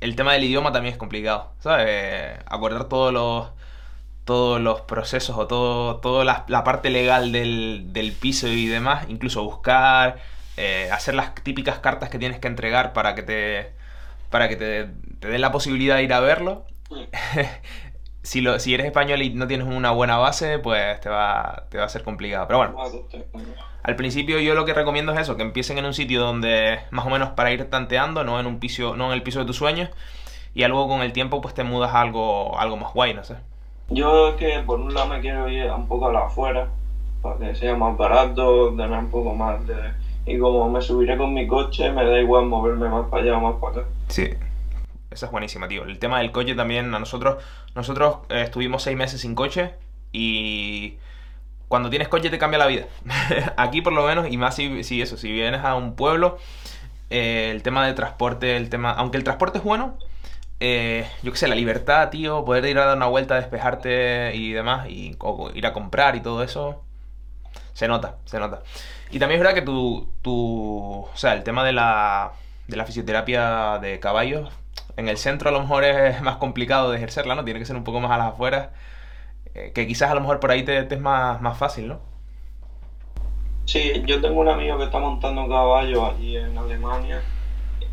el 0.00 0.16
tema 0.16 0.32
del 0.32 0.44
idioma 0.44 0.72
también 0.72 0.92
es 0.92 0.98
complicado, 0.98 1.52
¿sabes? 1.60 2.38
Acordar 2.46 2.84
todos 2.84 3.12
los 3.12 3.48
todos 4.24 4.60
los 4.60 4.82
procesos 4.82 5.38
o 5.38 5.46
todo, 5.46 5.96
toda 6.00 6.22
la, 6.22 6.62
parte 6.62 6.90
legal 6.90 7.32
del, 7.32 8.16
piso 8.20 8.46
y 8.46 8.66
demás, 8.66 9.06
incluso 9.08 9.42
buscar, 9.42 10.18
eh, 10.58 10.90
hacer 10.92 11.14
las 11.14 11.34
típicas 11.34 11.78
cartas 11.78 12.10
que 12.10 12.18
tienes 12.18 12.38
que 12.38 12.46
entregar 12.46 12.92
para 12.92 13.14
que 13.14 13.22
te 13.22 13.72
para 14.28 14.50
que 14.50 14.56
te, 14.56 14.90
te 15.20 15.28
den 15.28 15.40
la 15.40 15.50
posibilidad 15.50 15.96
de 15.96 16.02
ir 16.02 16.12
a 16.12 16.20
verlo. 16.20 16.66
si, 18.28 18.42
lo, 18.42 18.60
si 18.60 18.74
eres 18.74 18.84
español 18.84 19.22
y 19.22 19.30
no 19.30 19.46
tienes 19.46 19.66
una 19.66 19.90
buena 19.90 20.18
base, 20.18 20.58
pues 20.58 21.00
te 21.00 21.08
va, 21.08 21.64
te 21.70 21.78
va 21.78 21.84
a 21.84 21.88
ser 21.88 22.04
complicado. 22.04 22.46
Pero 22.46 22.58
bueno, 22.58 22.76
al 23.82 23.96
principio 23.96 24.38
yo 24.38 24.54
lo 24.54 24.66
que 24.66 24.74
recomiendo 24.74 25.14
es 25.14 25.20
eso, 25.20 25.38
que 25.38 25.42
empiecen 25.42 25.78
en 25.78 25.86
un 25.86 25.94
sitio 25.94 26.20
donde 26.20 26.80
más 26.90 27.06
o 27.06 27.10
menos 27.10 27.30
para 27.30 27.52
ir 27.52 27.64
tanteando, 27.70 28.24
no 28.24 28.38
en 28.38 28.44
un 28.44 28.58
piso, 28.58 28.96
no 28.96 29.06
en 29.06 29.12
el 29.12 29.22
piso 29.22 29.40
de 29.40 29.46
tus 29.46 29.56
sueños, 29.56 29.88
y 30.54 30.62
luego 30.66 30.88
con 30.88 31.00
el 31.00 31.14
tiempo 31.14 31.40
pues 31.40 31.54
te 31.54 31.64
mudas 31.64 31.94
a 31.94 32.02
algo, 32.02 32.58
algo 32.58 32.76
más 32.76 32.92
guay, 32.92 33.14
no 33.14 33.24
sé. 33.24 33.36
Yo 33.88 34.28
es 34.28 34.34
que 34.34 34.58
por 34.66 34.78
un 34.78 34.92
lado 34.92 35.06
me 35.06 35.20
quiero 35.20 35.48
ir 35.48 35.70
un 35.70 35.88
poco 35.88 36.08
a 36.08 36.12
la 36.12 36.26
afuera, 36.26 36.68
para 37.22 37.38
que 37.38 37.54
sea 37.54 37.76
más 37.76 37.96
barato, 37.96 38.68
tener 38.76 38.90
un 38.90 39.10
poco 39.10 39.34
más 39.34 39.66
de... 39.66 39.74
Y 40.26 40.38
como 40.38 40.68
me 40.68 40.82
subiré 40.82 41.16
con 41.16 41.32
mi 41.32 41.46
coche, 41.46 41.90
me 41.92 42.04
da 42.04 42.20
igual 42.20 42.44
moverme 42.44 42.90
más 42.90 43.06
para 43.08 43.22
allá 43.22 43.38
o 43.38 43.40
más 43.40 43.54
para 43.54 43.80
acá. 43.80 43.88
Sí, 44.08 44.28
esa 45.18 45.26
es 45.26 45.32
buenísima, 45.32 45.68
tío. 45.68 45.84
El 45.84 45.98
tema 45.98 46.18
del 46.18 46.32
coche 46.32 46.54
también, 46.54 46.94
a 46.94 46.98
nosotros, 46.98 47.42
nosotros 47.74 48.18
eh, 48.30 48.42
estuvimos 48.42 48.82
seis 48.82 48.96
meses 48.96 49.20
sin 49.20 49.34
coche 49.34 49.74
y 50.12 50.96
cuando 51.68 51.90
tienes 51.90 52.08
coche 52.08 52.30
te 52.30 52.38
cambia 52.38 52.58
la 52.58 52.66
vida. 52.66 52.86
Aquí 53.56 53.82
por 53.82 53.92
lo 53.92 54.06
menos, 54.06 54.30
y 54.30 54.36
más 54.36 54.54
si, 54.54 55.02
eso, 55.02 55.16
si 55.16 55.30
vienes 55.30 55.64
a 55.64 55.74
un 55.74 55.96
pueblo, 55.96 56.38
eh, 57.10 57.50
el 57.52 57.62
tema 57.62 57.84
del 57.84 57.94
transporte, 57.94 58.56
el 58.56 58.70
tema, 58.70 58.92
aunque 58.92 59.18
el 59.18 59.24
transporte 59.24 59.58
es 59.58 59.64
bueno, 59.64 59.98
eh, 60.60 61.08
yo 61.22 61.32
qué 61.32 61.38
sé, 61.38 61.48
la 61.48 61.54
libertad, 61.54 62.10
tío, 62.10 62.44
poder 62.44 62.64
ir 62.66 62.78
a 62.78 62.86
dar 62.86 62.96
una 62.96 63.06
vuelta, 63.06 63.36
despejarte 63.36 64.34
y 64.34 64.52
demás, 64.52 64.88
y 64.88 65.16
ir 65.54 65.66
a 65.66 65.72
comprar 65.72 66.16
y 66.16 66.20
todo 66.20 66.42
eso, 66.42 66.82
se 67.74 67.88
nota, 67.88 68.16
se 68.24 68.38
nota. 68.38 68.62
Y 69.10 69.18
también 69.18 69.40
es 69.40 69.44
verdad 69.44 69.54
que 69.54 69.62
tu, 69.66 70.08
tu 70.22 71.06
o 71.12 71.16
sea, 71.16 71.34
el 71.34 71.42
tema 71.44 71.64
de 71.64 71.72
la, 71.72 72.32
de 72.68 72.76
la 72.76 72.84
fisioterapia 72.84 73.78
de 73.80 73.98
caballos, 74.00 74.50
en 74.96 75.08
el 75.08 75.16
centro 75.16 75.50
a 75.50 75.52
lo 75.52 75.60
mejor 75.60 75.84
es 75.84 76.20
más 76.22 76.36
complicado 76.36 76.90
de 76.90 76.96
ejercerla, 76.96 77.34
¿no? 77.34 77.44
Tiene 77.44 77.60
que 77.60 77.66
ser 77.66 77.76
un 77.76 77.84
poco 77.84 78.00
más 78.00 78.10
a 78.10 78.18
las 78.18 78.32
afueras 78.32 78.70
eh, 79.54 79.72
que 79.74 79.86
quizás 79.86 80.10
a 80.10 80.14
lo 80.14 80.20
mejor 80.20 80.40
por 80.40 80.50
ahí 80.50 80.64
te, 80.64 80.78
es 80.78 81.00
más, 81.00 81.40
más 81.40 81.56
fácil, 81.58 81.88
¿no? 81.88 82.00
Sí, 83.64 84.02
yo 84.06 84.20
tengo 84.20 84.40
un 84.40 84.48
amigo 84.48 84.78
que 84.78 84.84
está 84.84 84.98
montando 84.98 85.48
caballo 85.48 86.06
allí 86.06 86.36
en 86.36 86.56
Alemania 86.56 87.20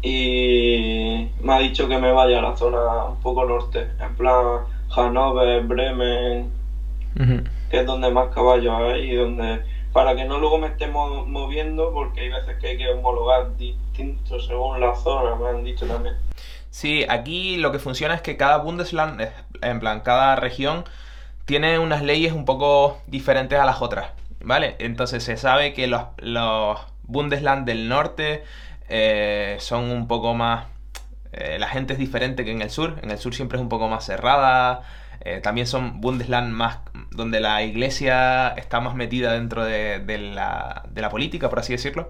y 0.02 1.28
me 1.42 1.54
ha 1.54 1.60
dicho 1.60 1.88
que 1.88 1.98
me 1.98 2.12
vaya 2.12 2.40
a 2.40 2.42
la 2.42 2.56
zona 2.56 3.06
un 3.06 3.20
poco 3.22 3.46
norte, 3.46 3.88
en 4.00 4.16
plan 4.16 4.62
Hannover, 4.90 5.64
Bremen, 5.64 6.50
que 7.70 7.80
es 7.80 7.86
donde 7.86 8.10
más 8.12 8.34
caballos 8.34 8.74
hay 8.74 9.12
y 9.12 9.16
donde 9.16 9.62
para 9.92 10.16
que 10.16 10.26
no 10.26 10.40
luego 10.40 10.58
me 10.58 10.68
estemos 10.68 11.26
moviendo 11.28 11.92
porque 11.94 12.22
hay 12.22 12.30
veces 12.30 12.58
que 12.60 12.68
hay 12.68 12.78
que 12.78 12.90
homologar 12.90 13.56
distintos 13.58 14.46
según 14.46 14.80
la 14.80 14.94
zona, 14.96 15.36
me 15.36 15.48
han 15.50 15.64
dicho 15.64 15.86
también. 15.88 16.16
Sí, 16.76 17.06
aquí 17.08 17.56
lo 17.56 17.72
que 17.72 17.80
funciona 17.80 18.16
es 18.16 18.22
que 18.22 18.36
cada 18.36 18.58
Bundesland, 18.58 19.30
en 19.62 19.80
plan, 19.80 20.02
cada 20.02 20.36
región 20.36 20.84
tiene 21.46 21.80
unas 21.80 22.04
leyes 22.04 22.34
un 22.34 22.44
poco 22.44 23.02
diferentes 23.08 23.58
a 23.58 23.64
las 23.64 23.82
otras, 23.82 24.10
¿vale? 24.42 24.76
Entonces 24.80 25.24
se 25.24 25.38
sabe 25.38 25.74
que 25.74 25.88
los, 25.88 26.04
Bundesland 27.04 27.66
del 27.66 27.88
norte 27.88 28.44
eh, 28.90 29.56
son 29.62 29.90
un 29.90 30.10
poco 30.10 30.34
más... 30.34 30.66
Eh, 31.32 31.60
la 31.60 31.70
gente 31.70 31.94
es 31.94 32.00
diferente 32.00 32.44
que 32.44 32.52
en 32.52 32.62
el 32.62 32.70
sur, 32.70 33.00
en 33.02 33.10
el 33.10 33.20
sur 33.20 33.34
siempre 33.34 33.58
es 33.58 33.62
un 33.62 33.70
poco 33.70 33.88
más 33.88 34.06
cerrada, 34.06 34.82
eh, 35.22 35.40
también 35.42 35.68
son 35.68 36.02
Bundesland 36.02 36.52
más 36.52 36.80
donde 37.12 37.40
la 37.40 37.64
iglesia 37.64 38.50
está 38.50 38.82
más 38.82 38.96
metida 38.96 39.32
dentro 39.32 39.64
de, 39.64 40.04
la, 40.34 40.84
de, 40.90 41.02
la, 41.02 41.10
política, 41.10 41.50
por 41.50 41.60
así 41.60 41.72
decirlo, 41.72 42.10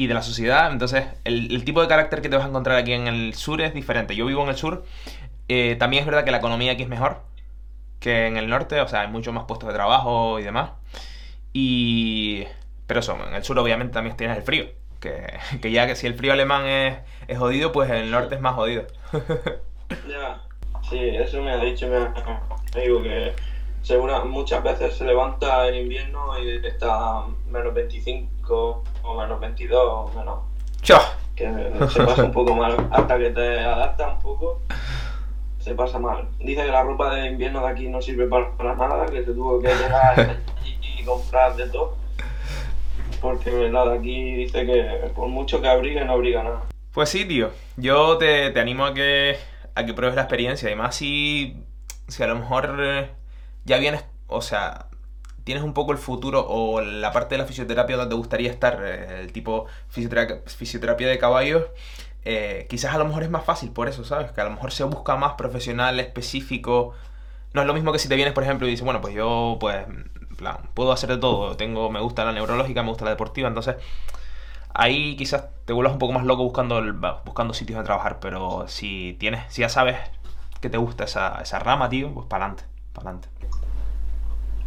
y 0.00 0.06
de 0.06 0.14
la 0.14 0.22
sociedad. 0.22 0.72
Entonces, 0.72 1.04
el, 1.24 1.52
el, 1.52 1.64
tipo 1.64 1.82
de 1.82 1.88
carácter 1.88 2.22
que 2.22 2.28
te 2.28 2.36
vas 2.36 2.46
a 2.46 2.48
encontrar 2.48 2.78
aquí 2.78 2.92
en 2.92 3.06
el 3.06 3.34
sur 3.34 3.60
es 3.60 3.74
diferente. 3.74 4.16
Yo 4.16 4.26
vivo 4.26 4.42
en 4.42 4.48
el 4.48 4.56
sur. 4.56 4.84
también 5.78 6.02
es 6.02 6.06
verdad 6.06 6.24
que 6.24 6.30
la 6.30 6.38
economía 6.38 6.72
aquí 6.72 6.84
es 6.84 6.88
mejor 6.88 7.22
que 8.00 8.26
en 8.26 8.38
el 8.38 8.48
norte, 8.48 8.80
o 8.80 8.88
sea, 8.88 9.02
hay 9.02 9.08
muchos 9.08 9.32
más 9.32 9.44
puestos 9.44 9.68
de 9.68 9.74
trabajo 9.74 10.40
y 10.40 10.42
demás. 10.42 10.70
Y... 11.52 12.44
Pero 12.86 13.00
eso, 13.00 13.16
en 13.28 13.34
el 13.34 13.44
sur 13.44 13.58
obviamente 13.58 13.92
también 13.92 14.16
tienes 14.16 14.38
el 14.38 14.42
frío. 14.42 14.66
Que, 15.00 15.38
que 15.62 15.70
ya 15.70 15.86
que 15.86 15.94
si 15.94 16.06
el 16.06 16.14
frío 16.14 16.32
alemán 16.32 16.66
es, 16.66 16.98
es 17.28 17.38
jodido, 17.38 17.72
pues 17.72 17.90
el 17.90 18.10
norte 18.10 18.34
es 18.34 18.40
más 18.40 18.54
jodido. 18.54 18.86
ya, 20.08 20.40
sí, 20.88 20.98
eso 20.98 21.42
me 21.42 21.52
ha 21.52 21.58
dicho 21.58 21.86
mi 21.86 21.96
amigo 21.96 23.02
que 23.02 23.34
segura, 23.82 24.24
muchas 24.24 24.62
veces 24.62 24.96
se 24.96 25.04
levanta 25.04 25.68
en 25.68 25.74
invierno 25.74 26.38
y 26.42 26.64
está 26.66 27.24
menos 27.50 27.74
25 27.74 28.39
o 28.50 29.14
menos 29.14 29.40
22 29.40 29.78
o 29.82 30.18
menos. 30.18 30.40
Que 31.34 31.46
se 31.88 32.02
pasa 32.04 32.24
un 32.24 32.32
poco 32.32 32.54
mal 32.54 32.76
hasta 32.90 33.18
que 33.18 33.30
te 33.30 33.60
adaptas 33.60 34.14
un 34.14 34.20
poco 34.20 34.60
se 35.60 35.74
pasa 35.74 35.98
mal. 35.98 36.28
Dice 36.38 36.64
que 36.64 36.72
la 36.72 36.82
ropa 36.82 37.14
de 37.14 37.28
invierno 37.28 37.60
de 37.60 37.68
aquí 37.68 37.88
no 37.88 38.00
sirve 38.00 38.26
para, 38.26 38.74
nada, 38.74 39.06
que 39.06 39.24
se 39.24 39.32
tuvo 39.32 39.60
que 39.60 39.68
llegar 39.68 40.40
y 40.64 41.04
comprar 41.04 41.54
de 41.56 41.68
todo. 41.68 41.96
Porque 43.20 43.50
la 43.70 43.84
de 43.86 43.98
aquí 43.98 44.34
dice 44.36 44.64
que 44.64 45.10
por 45.14 45.28
mucho 45.28 45.60
que 45.60 45.68
abrigue 45.68 46.04
no 46.04 46.14
abriga 46.14 46.42
nada. 46.42 46.62
Pues 46.92 47.10
sí, 47.10 47.26
tío. 47.26 47.50
Yo 47.76 48.16
te, 48.16 48.50
te 48.50 48.60
animo 48.60 48.86
a 48.86 48.94
que, 48.94 49.36
a 49.74 49.84
que 49.84 49.92
pruebes 49.92 50.16
la 50.16 50.22
experiencia. 50.22 50.68
Además, 50.68 50.96
si, 50.96 51.62
si 52.08 52.22
a 52.22 52.26
lo 52.26 52.36
mejor 52.36 52.76
eh, 52.80 53.10
ya 53.64 53.76
vienes, 53.76 54.04
o 54.26 54.40
sea, 54.40 54.86
tienes 55.44 55.64
un 55.64 55.74
poco 55.74 55.92
el 55.92 55.98
futuro 55.98 56.44
o 56.48 56.80
la 56.80 57.12
parte 57.12 57.34
de 57.34 57.38
la 57.38 57.46
fisioterapia 57.46 57.96
donde 57.96 58.10
te 58.10 58.16
gustaría 58.16 58.50
estar, 58.50 58.80
eh, 58.84 59.20
el 59.20 59.32
tipo 59.32 59.66
fisioterapia, 59.88 61.08
de 61.08 61.18
caballos, 61.18 61.64
eh, 62.24 62.66
quizás 62.68 62.94
a 62.94 62.98
lo 62.98 63.04
mejor 63.06 63.22
es 63.22 63.30
más 63.30 63.44
fácil 63.44 63.70
por 63.70 63.88
eso, 63.88 64.04
¿sabes? 64.04 64.32
Que 64.32 64.40
a 64.40 64.44
lo 64.44 64.50
mejor 64.50 64.72
se 64.72 64.84
busca 64.84 65.16
más 65.16 65.34
profesional, 65.34 66.00
específico. 66.00 66.94
No 67.52 67.62
es 67.62 67.66
lo 67.66 67.74
mismo 67.74 67.92
que 67.92 67.98
si 67.98 68.08
te 68.08 68.16
vienes, 68.16 68.34
por 68.34 68.44
ejemplo, 68.44 68.66
y 68.66 68.70
dices, 68.70 68.84
bueno, 68.84 69.00
pues 69.00 69.14
yo, 69.14 69.56
pues, 69.60 69.86
plan, 70.36 70.58
puedo 70.74 70.92
hacer 70.92 71.10
de 71.10 71.18
todo. 71.18 71.56
Tengo, 71.56 71.90
me 71.90 72.00
gusta 72.00 72.24
la 72.24 72.32
neurológica, 72.32 72.82
me 72.82 72.90
gusta 72.90 73.04
la 73.04 73.10
deportiva, 73.12 73.48
entonces 73.48 73.76
ahí 74.74 75.16
quizás 75.16 75.46
te 75.64 75.72
vuelvas 75.72 75.92
un 75.92 75.98
poco 75.98 76.12
más 76.12 76.24
loco 76.24 76.44
buscando, 76.44 76.82
buscando 77.24 77.54
sitios 77.54 77.78
de 77.78 77.84
trabajar, 77.84 78.18
pero 78.20 78.66
si 78.68 79.16
tienes, 79.18 79.52
si 79.52 79.62
ya 79.62 79.68
sabes 79.68 79.98
que 80.60 80.70
te 80.70 80.78
gusta 80.78 81.04
esa, 81.04 81.40
esa 81.42 81.58
rama, 81.58 81.88
tío, 81.88 82.12
pues 82.12 82.26
para 82.26 82.46
adelante, 82.46 82.64
para 82.92 83.10
adelante. 83.10 83.39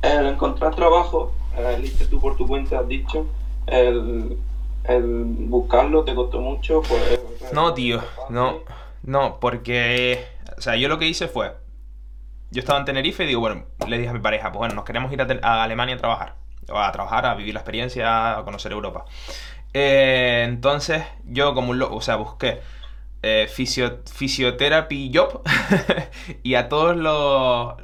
El 0.04 0.28
encontrar 0.28 0.76
trabajo, 0.76 1.32
eh, 1.58 1.76
el 1.78 1.86
irte 1.86 2.06
tú 2.06 2.20
por 2.20 2.36
tu 2.36 2.46
cuenta, 2.46 2.80
has 2.80 2.88
dicho, 2.88 3.26
el, 3.66 4.38
el 4.84 5.24
buscarlo 5.24 6.04
te 6.04 6.14
costó 6.14 6.42
mucho, 6.42 6.82
pues... 6.82 7.22
No, 7.54 7.74
tío, 7.74 8.02
no, 8.30 8.60
no, 9.02 9.40
porque, 9.40 10.26
o 10.58 10.62
sea, 10.62 10.76
yo 10.76 10.90
lo 10.90 11.00
que 11.00 11.08
hice 11.08 11.28
fue, 11.28 11.54
yo 12.52 12.60
estaba 12.60 12.80
en 12.80 12.86
Tenerife 12.86 13.24
y 13.24 13.28
digo, 13.28 13.40
bueno, 13.40 13.64
le 13.88 13.98
dije 13.98 14.10
a 14.10 14.14
mi 14.14 14.20
pareja, 14.20 14.52
pues 14.52 14.60
bueno, 14.60 14.76
nos 14.76 14.84
queremos 14.84 15.12
ir 15.14 15.22
a 15.22 15.64
Alemania 15.64 15.96
a 15.96 16.00
trabajar, 16.00 16.36
o 16.70 16.78
a 16.78 16.92
trabajar, 16.92 17.26
a 17.26 17.36
vivir 17.36 17.54
la 17.54 17.62
experiencia, 17.62 18.38
a 18.38 18.44
conocer 18.44 18.74
Europa. 18.74 19.06
Eh, 19.74 20.44
entonces, 20.46 21.04
yo 21.26 21.54
como 21.54 21.72
un 21.72 21.80
loco, 21.80 21.96
o 21.96 22.02
sea, 22.02 22.18
busqué 22.18 22.60
eh, 23.24 23.48
Job. 25.14 25.42
Y 26.44 26.56
a 26.56 26.70
todas 26.70 26.98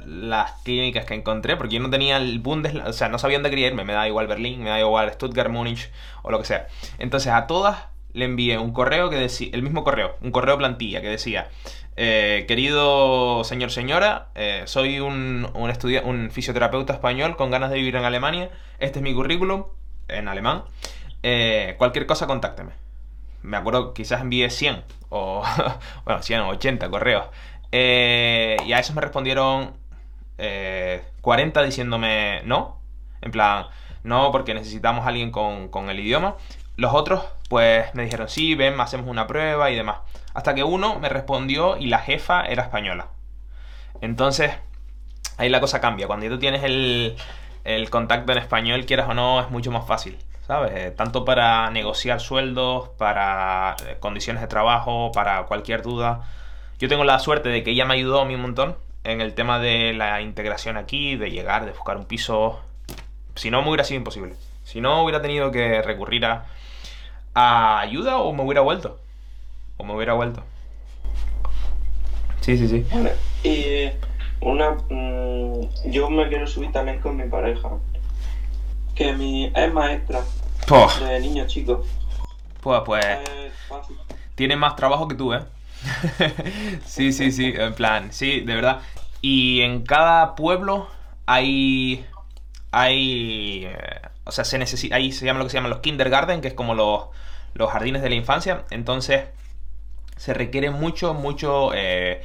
las 0.06 0.52
clínicas 0.62 1.06
que 1.06 1.14
encontré, 1.14 1.56
porque 1.56 1.74
yo 1.74 1.80
no 1.80 1.90
tenía 1.90 2.18
el 2.18 2.38
Bundes, 2.38 2.74
o 2.74 2.92
sea, 2.92 3.08
no 3.08 3.18
sabía 3.18 3.38
dónde 3.38 3.50
quería 3.50 3.70
me 3.72 3.92
da 3.92 4.06
igual 4.06 4.26
Berlín, 4.26 4.62
me 4.62 4.70
da 4.70 4.78
igual 4.78 5.10
Stuttgart, 5.12 5.50
Múnich 5.50 5.90
o 6.22 6.30
lo 6.30 6.38
que 6.38 6.44
sea. 6.44 6.68
Entonces 6.98 7.32
a 7.32 7.46
todas 7.46 7.86
le 8.12 8.24
envié 8.24 8.58
un 8.58 8.72
correo 8.72 9.10
que 9.10 9.16
decía, 9.16 9.48
el 9.52 9.62
mismo 9.62 9.84
correo, 9.84 10.16
un 10.20 10.30
correo 10.30 10.58
plantilla 10.58 11.00
que 11.00 11.08
decía, 11.08 11.48
eh, 11.96 12.44
querido 12.48 13.44
señor, 13.44 13.70
señora, 13.70 14.28
eh, 14.34 14.62
soy 14.66 15.00
un, 15.00 15.48
un, 15.54 15.72
un 16.04 16.30
fisioterapeuta 16.30 16.92
español 16.92 17.36
con 17.36 17.50
ganas 17.50 17.70
de 17.70 17.76
vivir 17.76 17.96
en 17.96 18.04
Alemania, 18.04 18.50
este 18.78 18.98
es 18.98 19.02
mi 19.02 19.14
currículum 19.14 19.64
en 20.08 20.28
alemán, 20.28 20.64
eh, 21.22 21.74
cualquier 21.78 22.06
cosa 22.06 22.26
contácteme 22.26 22.89
me 23.42 23.56
acuerdo, 23.56 23.94
quizás 23.94 24.20
envié 24.20 24.50
100 24.50 24.82
o, 25.08 25.42
bueno, 26.04 26.22
100 26.22 26.40
o 26.40 26.48
80 26.50 26.90
correos. 26.90 27.26
Eh, 27.72 28.56
y 28.66 28.72
a 28.72 28.78
esos 28.78 28.94
me 28.94 29.00
respondieron 29.00 29.74
eh, 30.38 31.02
40 31.20 31.62
diciéndome 31.62 32.42
no. 32.44 32.78
En 33.22 33.30
plan, 33.30 33.66
no, 34.02 34.32
porque 34.32 34.54
necesitamos 34.54 35.04
a 35.04 35.08
alguien 35.08 35.30
con, 35.30 35.68
con 35.68 35.90
el 35.90 36.00
idioma. 36.00 36.36
Los 36.76 36.94
otros, 36.94 37.22
pues 37.48 37.94
me 37.94 38.04
dijeron, 38.04 38.28
sí, 38.28 38.54
ven, 38.54 38.80
hacemos 38.80 39.06
una 39.06 39.26
prueba 39.26 39.70
y 39.70 39.76
demás. 39.76 39.98
Hasta 40.32 40.54
que 40.54 40.64
uno 40.64 40.98
me 40.98 41.08
respondió 41.08 41.76
y 41.76 41.86
la 41.86 41.98
jefa 41.98 42.44
era 42.46 42.62
española. 42.62 43.08
Entonces, 44.00 44.52
ahí 45.36 45.48
la 45.48 45.60
cosa 45.60 45.80
cambia. 45.80 46.06
Cuando 46.06 46.28
tú 46.28 46.38
tienes 46.38 46.62
el, 46.64 47.16
el 47.64 47.90
contacto 47.90 48.32
en 48.32 48.38
español, 48.38 48.86
quieras 48.86 49.08
o 49.08 49.14
no, 49.14 49.40
es 49.40 49.50
mucho 49.50 49.70
más 49.70 49.86
fácil. 49.86 50.16
¿Sabes? 50.50 50.72
Eh, 50.74 50.90
Tanto 50.90 51.24
para 51.24 51.70
negociar 51.70 52.20
sueldos, 52.20 52.88
para 52.98 53.76
eh, 53.86 53.98
condiciones 54.00 54.42
de 54.42 54.48
trabajo, 54.48 55.12
para 55.12 55.44
cualquier 55.44 55.80
duda. 55.80 56.22
Yo 56.80 56.88
tengo 56.88 57.04
la 57.04 57.20
suerte 57.20 57.50
de 57.50 57.62
que 57.62 57.70
ella 57.70 57.84
me 57.84 57.94
ayudó 57.94 58.20
a 58.20 58.24
mí 58.24 58.34
un 58.34 58.42
montón 58.42 58.74
en 59.04 59.20
el 59.20 59.34
tema 59.34 59.60
de 59.60 59.92
la 59.92 60.22
integración 60.22 60.76
aquí, 60.76 61.14
de 61.14 61.30
llegar, 61.30 61.66
de 61.66 61.70
buscar 61.70 61.96
un 61.96 62.04
piso. 62.04 62.58
Si 63.36 63.48
no, 63.52 63.62
me 63.62 63.68
hubiera 63.68 63.84
sido 63.84 63.98
imposible. 63.98 64.34
Si 64.64 64.80
no, 64.80 65.04
hubiera 65.04 65.22
tenido 65.22 65.52
que 65.52 65.82
recurrir 65.82 66.24
a, 66.24 66.46
a 67.32 67.78
ayuda 67.78 68.16
o 68.16 68.32
me 68.32 68.42
hubiera 68.42 68.62
vuelto. 68.62 68.98
O 69.76 69.84
me 69.84 69.94
hubiera 69.94 70.14
vuelto. 70.14 70.42
Sí, 72.40 72.58
sí, 72.58 72.66
sí. 72.66 72.84
Vale, 72.92 73.12
y 73.44 73.88
una... 74.40 74.72
mm, 74.72 75.90
yo 75.92 76.10
me 76.10 76.26
quiero 76.26 76.48
subir 76.48 76.72
también 76.72 76.98
con 76.98 77.16
mi 77.16 77.28
pareja, 77.28 77.68
que 78.96 79.12
mi 79.12 79.52
es 79.54 79.72
maestra 79.72 80.24
De 81.00 81.20
niños 81.20 81.46
chicos. 81.52 81.86
pues, 82.62 82.80
pues 82.84 83.04
tiene 84.34 84.56
más 84.56 84.76
trabajo 84.76 85.08
que 85.08 85.14
tú, 85.14 85.32
¿eh? 85.34 85.42
sí, 86.86 87.12
sí, 87.12 87.32
sí, 87.32 87.52
en 87.56 87.74
plan, 87.74 88.12
sí, 88.12 88.40
de 88.40 88.54
verdad. 88.54 88.80
Y 89.22 89.60
en 89.62 89.82
cada 89.84 90.34
pueblo 90.34 90.88
hay. 91.26 92.06
Hay. 92.72 93.64
eh, 93.66 94.00
o 94.24 94.32
sea, 94.32 94.44
se 94.44 94.58
necesita. 94.58 94.96
Ahí 94.96 95.12
se 95.12 95.26
llama 95.26 95.38
lo 95.40 95.46
que 95.46 95.50
se 95.50 95.56
llaman 95.58 95.70
los 95.70 95.80
kindergarten, 95.80 96.40
que 96.40 96.48
es 96.48 96.54
como 96.54 96.74
los, 96.74 97.06
los 97.54 97.70
jardines 97.70 98.02
de 98.02 98.08
la 98.10 98.14
infancia. 98.14 98.64
Entonces, 98.70 99.24
se 100.16 100.34
requiere 100.34 100.70
mucho, 100.70 101.14
mucho 101.14 101.72
eh, 101.74 102.22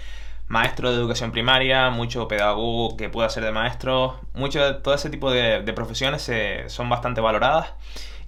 maestro 0.47 0.91
de 0.91 0.97
educación 0.97 1.31
primaria, 1.31 1.89
mucho 1.89 2.27
pedagogo 2.27 2.97
que 2.97 3.09
pueda 3.09 3.29
ser 3.29 3.43
de 3.43 3.51
maestro. 3.51 4.19
Mucho, 4.33 4.77
todo 4.77 4.93
ese 4.95 5.09
tipo 5.09 5.31
de, 5.31 5.61
de 5.61 5.73
profesiones 5.73 6.21
se- 6.21 6.69
son 6.69 6.89
bastante 6.89 7.21
valoradas. 7.21 7.69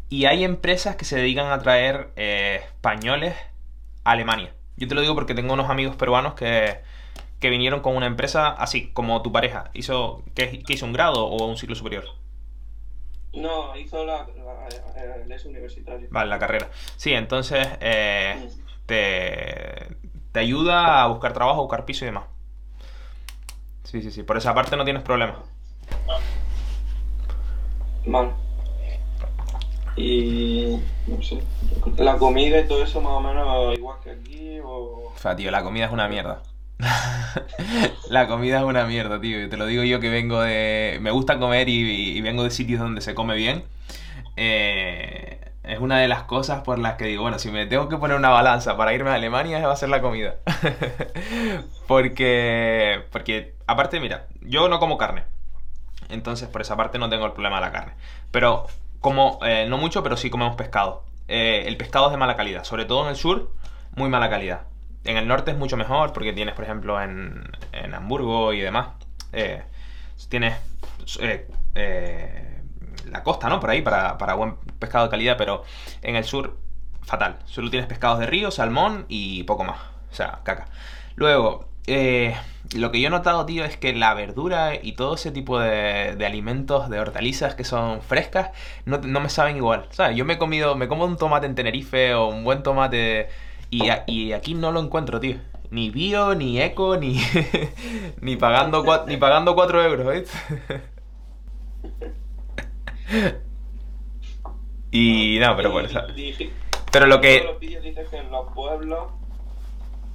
Y 0.10 0.26
hay 0.26 0.44
empresas 0.44 0.96
que 0.96 1.06
se 1.06 1.18
dedican 1.18 1.52
a 1.52 1.60
traer 1.60 2.12
eh, 2.16 2.62
españoles 2.64 3.36
a 4.04 4.12
Alemania. 4.12 4.54
Yo 4.78 4.88
te 4.88 4.96
lo 4.96 5.02
digo 5.02 5.16
porque 5.16 5.34
tengo 5.34 5.54
unos 5.54 5.70
amigos 5.70 5.96
peruanos 5.96 6.34
que, 6.34 6.80
que 7.40 7.50
vinieron 7.50 7.82
con 7.82 7.96
una 7.96 8.06
empresa 8.06 8.50
así, 8.50 8.92
como 8.92 9.22
tu 9.22 9.32
pareja. 9.32 9.70
Hizo, 9.74 10.24
¿qué, 10.34 10.64
qué 10.66 10.74
hizo? 10.74 10.86
¿Un 10.86 10.94
grado 10.94 11.26
o 11.26 11.46
un 11.46 11.58
ciclo 11.58 11.76
superior? 11.76 12.06
No, 13.34 13.76
hizo 13.76 14.06
la, 14.06 14.26
la, 14.26 15.38
universitario. 15.46 16.08
Vale, 16.10 16.30
la 16.30 16.40
carrera. 16.40 16.70
Sí, 16.96 17.14
entonces 17.14 17.68
eh, 17.82 18.50
te, 18.86 19.96
te 20.32 20.40
ayuda 20.40 21.04
a 21.04 21.08
buscar 21.08 21.34
trabajo, 21.34 21.60
a 21.60 21.64
buscar 21.64 21.86
piso 21.86 22.06
y 22.06 22.08
demás. 22.08 22.26
Sí, 23.84 24.02
sí, 24.02 24.12
sí. 24.12 24.24
Por 24.24 24.38
esa 24.38 24.54
parte 24.54 24.76
no 24.76 24.86
tienes 24.86 25.04
problema. 25.04 25.44
Vale. 28.06 28.47
Y 29.98 30.78
no 31.08 31.22
sé, 31.24 31.40
la 31.98 32.18
comida 32.18 32.60
y 32.60 32.68
todo 32.68 32.84
eso 32.84 33.02
más 33.02 33.14
o 33.14 33.22
menos 33.22 33.76
igual 33.76 33.98
que 34.04 34.12
aquí 34.12 34.60
o... 34.64 35.12
O 35.16 35.18
sea, 35.18 35.36
tío, 35.36 35.50
la 35.50 35.64
comida 35.64 35.86
es 35.86 35.92
una 35.92 36.08
mierda. 36.08 36.44
la 38.10 38.28
comida 38.28 38.60
es 38.60 38.64
una 38.64 38.86
mierda, 38.86 39.20
tío. 39.20 39.50
Te 39.50 39.58
lo 39.58 39.66
digo 39.66 39.84
yo 39.84 40.00
que 40.00 40.10
vengo 40.10 40.42
de... 40.42 41.00
Me 41.02 41.10
gusta 41.10 41.40
comer 41.40 41.68
y, 41.68 42.22
vengo 42.22 42.44
de 42.44 42.52
sitios 42.52 42.80
donde 42.80 43.02
se 43.02 43.16
come 43.16 43.36
bien. 43.36 43.64
Eh, 44.36 45.40
es 45.64 45.80
una 45.80 45.98
de 45.98 46.08
las 46.08 46.24
cosas 46.24 46.62
por 46.62 46.78
las 46.78 46.94
que 46.94 47.06
digo, 47.06 47.24
bueno, 47.24 47.40
si 47.40 47.50
me 47.50 47.66
tengo 47.66 47.90
que 47.90 47.98
poner 47.98 48.18
una 48.18 48.30
balanza 48.30 48.78
para 48.78 48.94
irme 48.94 49.10
a 49.10 49.16
Alemania, 49.16 49.66
va 49.66 49.74
a 49.74 49.78
ser 49.78 49.90
la 49.90 50.02
comida. 50.02 50.36
porque... 51.88 53.02
Porque, 53.12 53.56
aparte, 53.66 54.00
mira, 54.00 54.28
yo 54.42 54.70
no 54.70 54.80
como 54.80 55.00
carne. 55.00 55.24
Entonces, 56.10 56.48
por 56.48 56.62
esa 56.62 56.78
parte 56.78 57.00
no 57.00 57.10
tengo 57.10 57.26
el 57.26 57.34
problema 57.34 57.58
de 57.58 57.62
la 57.62 57.72
carne. 57.72 57.94
Pero, 58.32 58.68
como, 59.00 59.40
eh, 59.44 59.66
no 59.70 59.78
mucho, 59.78 60.04
pero 60.04 60.18
sí 60.18 60.30
comemos 60.30 60.56
pescado. 60.56 61.04
Eh, 61.28 61.64
el 61.68 61.78
pescado 61.78 62.08
es 62.08 62.12
de 62.12 62.18
mala 62.18 62.36
calidad. 62.36 62.64
Sobre 62.64 62.86
todo 62.86 63.04
en 63.04 63.10
el 63.10 63.16
sur, 63.16 63.54
muy 63.96 64.10
mala 64.10 64.30
calidad. 64.30 64.68
En 65.04 65.18
el 65.18 65.28
norte 65.28 65.52
es 65.52 65.58
mucho 65.58 65.78
mejor 65.78 66.14
porque 66.14 66.34
tienes, 66.34 66.56
por 66.56 66.66
ejemplo, 66.66 67.02
en, 67.02 67.52
en 67.72 67.94
Hamburgo 67.94 68.54
y 68.54 68.60
demás, 68.60 68.90
eh, 69.32 69.64
tienes 70.30 70.58
eh, 71.20 72.62
la 73.06 73.24
costa, 73.24 73.50
¿no? 73.50 73.60
Por 73.60 73.70
ahí 73.70 73.82
para, 73.82 74.18
para 74.18 74.34
buen 74.34 74.58
pescado 74.80 75.06
de 75.06 75.12
calidad, 75.12 75.38
pero 75.38 75.64
en 76.02 76.16
el 76.16 76.24
sur, 76.24 76.58
fatal. 77.04 77.40
Solo 77.46 77.70
tienes 77.70 77.88
pescados 77.88 78.20
de 78.20 78.26
río, 78.26 78.52
salmón 78.52 79.06
y 79.08 79.44
poco 79.44 79.64
más. 79.64 79.80
O 80.12 80.16
sea, 80.16 80.42
caca. 80.44 80.68
Luego, 81.16 81.70
eh, 81.88 82.36
lo 82.76 82.92
que 82.92 83.00
yo 83.02 83.08
he 83.08 83.12
notado, 83.12 83.46
tío, 83.46 83.66
es 83.66 83.78
que 83.78 83.94
la 83.94 84.14
verdura 84.14 84.74
y 84.82 84.94
todo 84.94 85.16
ese 85.16 85.32
tipo 85.32 85.60
de, 85.60 86.16
de 86.18 86.26
alimentos, 86.26 86.90
de 86.90 87.00
hortalizas 87.00 87.56
que 87.56 87.64
son 87.64 88.02
frescas, 88.02 88.52
no, 88.86 88.98
no 89.00 89.20
me 89.22 89.30
saben 89.30 89.58
igual. 89.58 89.88
¿Sabes? 89.92 90.16
Yo 90.18 90.26
me 90.26 90.34
he 90.34 90.38
comido, 90.38 90.76
me 90.76 90.88
como 90.88 91.06
un 91.06 91.18
tomate 91.18 91.46
en 91.48 91.56
Tenerife 91.56 92.14
o 92.14 92.28
un 92.28 92.44
buen 92.44 92.64
tomate 92.64 93.30
y, 93.70 93.90
a- 93.90 94.04
y 94.08 94.34
aquí 94.34 94.54
no 94.54 94.72
lo 94.72 94.82
encuentro, 94.82 95.20
tío. 95.20 95.38
Ni 95.72 95.90
bio, 95.90 96.34
ni 96.36 96.62
eco, 96.62 96.98
ni, 96.98 97.20
ni 98.22 98.36
pagando 98.38 98.84
cua- 98.86 99.06
ni 99.08 99.18
pagando 99.18 99.56
4 99.56 99.84
euros, 99.84 100.14
¿viste? 100.14 100.38
y 104.92 105.38
no, 105.40 105.56
pero 105.56 105.72
bueno, 105.72 105.90
Pero 106.92 107.06
lo 107.08 107.20
que... 107.22 107.44
los 107.44 107.60
vídeos 107.60 107.84
dicen 107.84 108.06
que 108.10 108.18
en 108.18 108.32
los 108.32 108.52
pueblos 108.54 109.12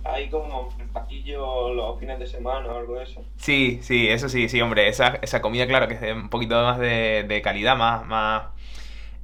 hay 0.04 0.28
como 0.28 0.68
patillos 0.92 1.75
los 1.75 1.99
fines 1.99 2.18
de 2.18 2.26
semana 2.26 2.68
o 2.68 2.78
algo 2.78 2.94
de 2.97 3.04
eso. 3.04 3.23
Sí, 3.37 3.80
sí, 3.82 4.09
eso 4.09 4.28
sí, 4.28 4.49
sí, 4.49 4.61
hombre, 4.61 4.88
esa, 4.88 5.18
esa 5.23 5.40
comida, 5.42 5.66
claro, 5.66 5.88
que 5.88 5.94
es 5.94 6.14
un 6.14 6.28
poquito 6.28 6.54
más 6.62 6.78
de, 6.78 7.25
de 7.28 7.42
calidad, 7.42 7.76
más, 7.76 8.04
más, 8.06 8.44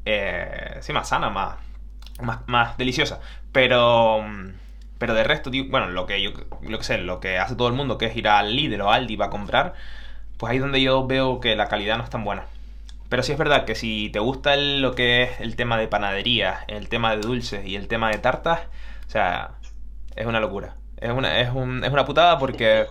eh, 0.04 0.78
sí, 0.80 0.92
más 0.92 1.08
sana, 1.08 1.30
más, 1.30 1.56
más, 2.23 2.40
más 2.47 2.76
deliciosa. 2.78 3.20
Pero, 3.52 4.25
pero 4.99 5.14
de 5.14 5.25
resto, 5.25 5.50
tío, 5.50 5.64
bueno, 5.68 5.88
lo 5.88 6.06
que 6.06 6.20
yo, 6.23 6.30
lo 6.62 6.78
que 6.78 6.85
sé, 6.85 6.99
lo 6.99 7.20
que 7.20 7.38
hace 7.38 7.56
todo 7.56 7.68
el 7.68 7.75
mundo, 7.75 7.99
que 7.99 8.06
es 8.06 8.16
ir 8.16 8.28
al 8.28 8.54
Lidl 8.56 8.80
o 8.82 8.90
Aldi 8.92 9.16
para 9.16 9.30
comprar, 9.30 9.75
pues 10.38 10.50
ahí 10.50 10.56
es 10.58 10.62
donde 10.62 10.80
yo 10.82 11.06
veo 11.06 11.40
que 11.40 11.56
la 11.56 11.68
calidad 11.68 11.99
no 11.99 12.04
es 12.04 12.11
tan 12.11 12.25
buena. 12.25 12.44
Pero 13.08 13.23
sí 13.23 13.32
es 13.32 13.38
verdad 13.38 13.64
que 13.64 13.75
si 13.75 14.11
te 14.11 14.18
gusta 14.20 14.54
el- 14.54 14.82
lo 14.82 14.94
que 14.94 15.23
es 15.25 15.40
el 15.40 15.56
tema 15.56 15.78
de 15.78 15.88
panadería, 15.88 16.64
el 16.68 16.88
tema 16.88 17.12
de 17.16 17.23
dulces 17.23 17.66
y 17.66 17.76
el 17.76 17.88
tema 17.88 18.11
de 18.11 18.18
tartas, 18.18 18.61
o 19.06 19.11
sea, 19.11 19.52
es 20.19 20.27
una 20.27 20.41
locura. 20.41 20.77
Es 21.01 21.11
una, 21.11 21.41
es 21.41 21.51
un- 21.55 21.85
es 21.85 21.91
una 21.93 22.05
putada 22.05 22.39
porque, 22.39 22.87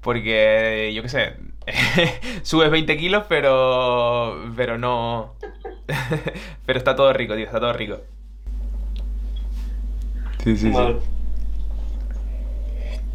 porque 0.00 0.92
yo 0.94 1.02
qué 1.02 1.08
sé, 1.08 1.32
subes 2.42 2.70
20 2.70 2.96
kilos, 2.96 3.24
pero, 3.28 4.50
pero 4.56 4.78
no... 4.78 5.34
pero 6.66 6.78
está 6.78 6.94
todo 6.94 7.12
rico, 7.12 7.34
tío, 7.34 7.44
está 7.46 7.58
todo 7.60 7.72
rico. 7.72 7.98
Sí, 10.44 10.56
sí, 10.56 10.70
Vale. 10.70 10.96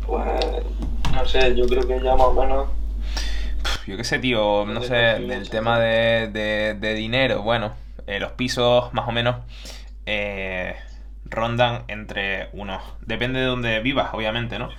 Pues, 0.05 0.25
no 1.13 1.25
sé, 1.25 1.55
yo 1.55 1.65
creo 1.67 1.87
que 1.87 2.01
ya 2.03 2.15
más 2.15 2.27
o 2.27 2.33
menos. 2.33 2.67
Yo 3.87 3.95
qué 3.97 4.03
sé, 4.03 4.19
tío, 4.19 4.65
no 4.65 4.81
sé, 4.81 4.95
del 4.95 5.49
tema 5.49 5.79
de, 5.79 6.27
de- 6.29 6.73
de 6.79 6.93
dinero, 6.93 7.41
bueno, 7.41 7.73
eh, 8.07 8.19
los 8.19 8.31
pisos 8.33 8.93
más 8.93 9.07
o 9.07 9.11
menos 9.11 9.37
eh, 10.05 10.75
rondan 11.31 11.85
entre 11.87 12.49
unos, 12.53 12.83
depende 13.01 13.39
de 13.39 13.45
donde 13.47 13.79
vivas, 13.81 14.13
obviamente, 14.13 14.59
¿no? 14.59 14.69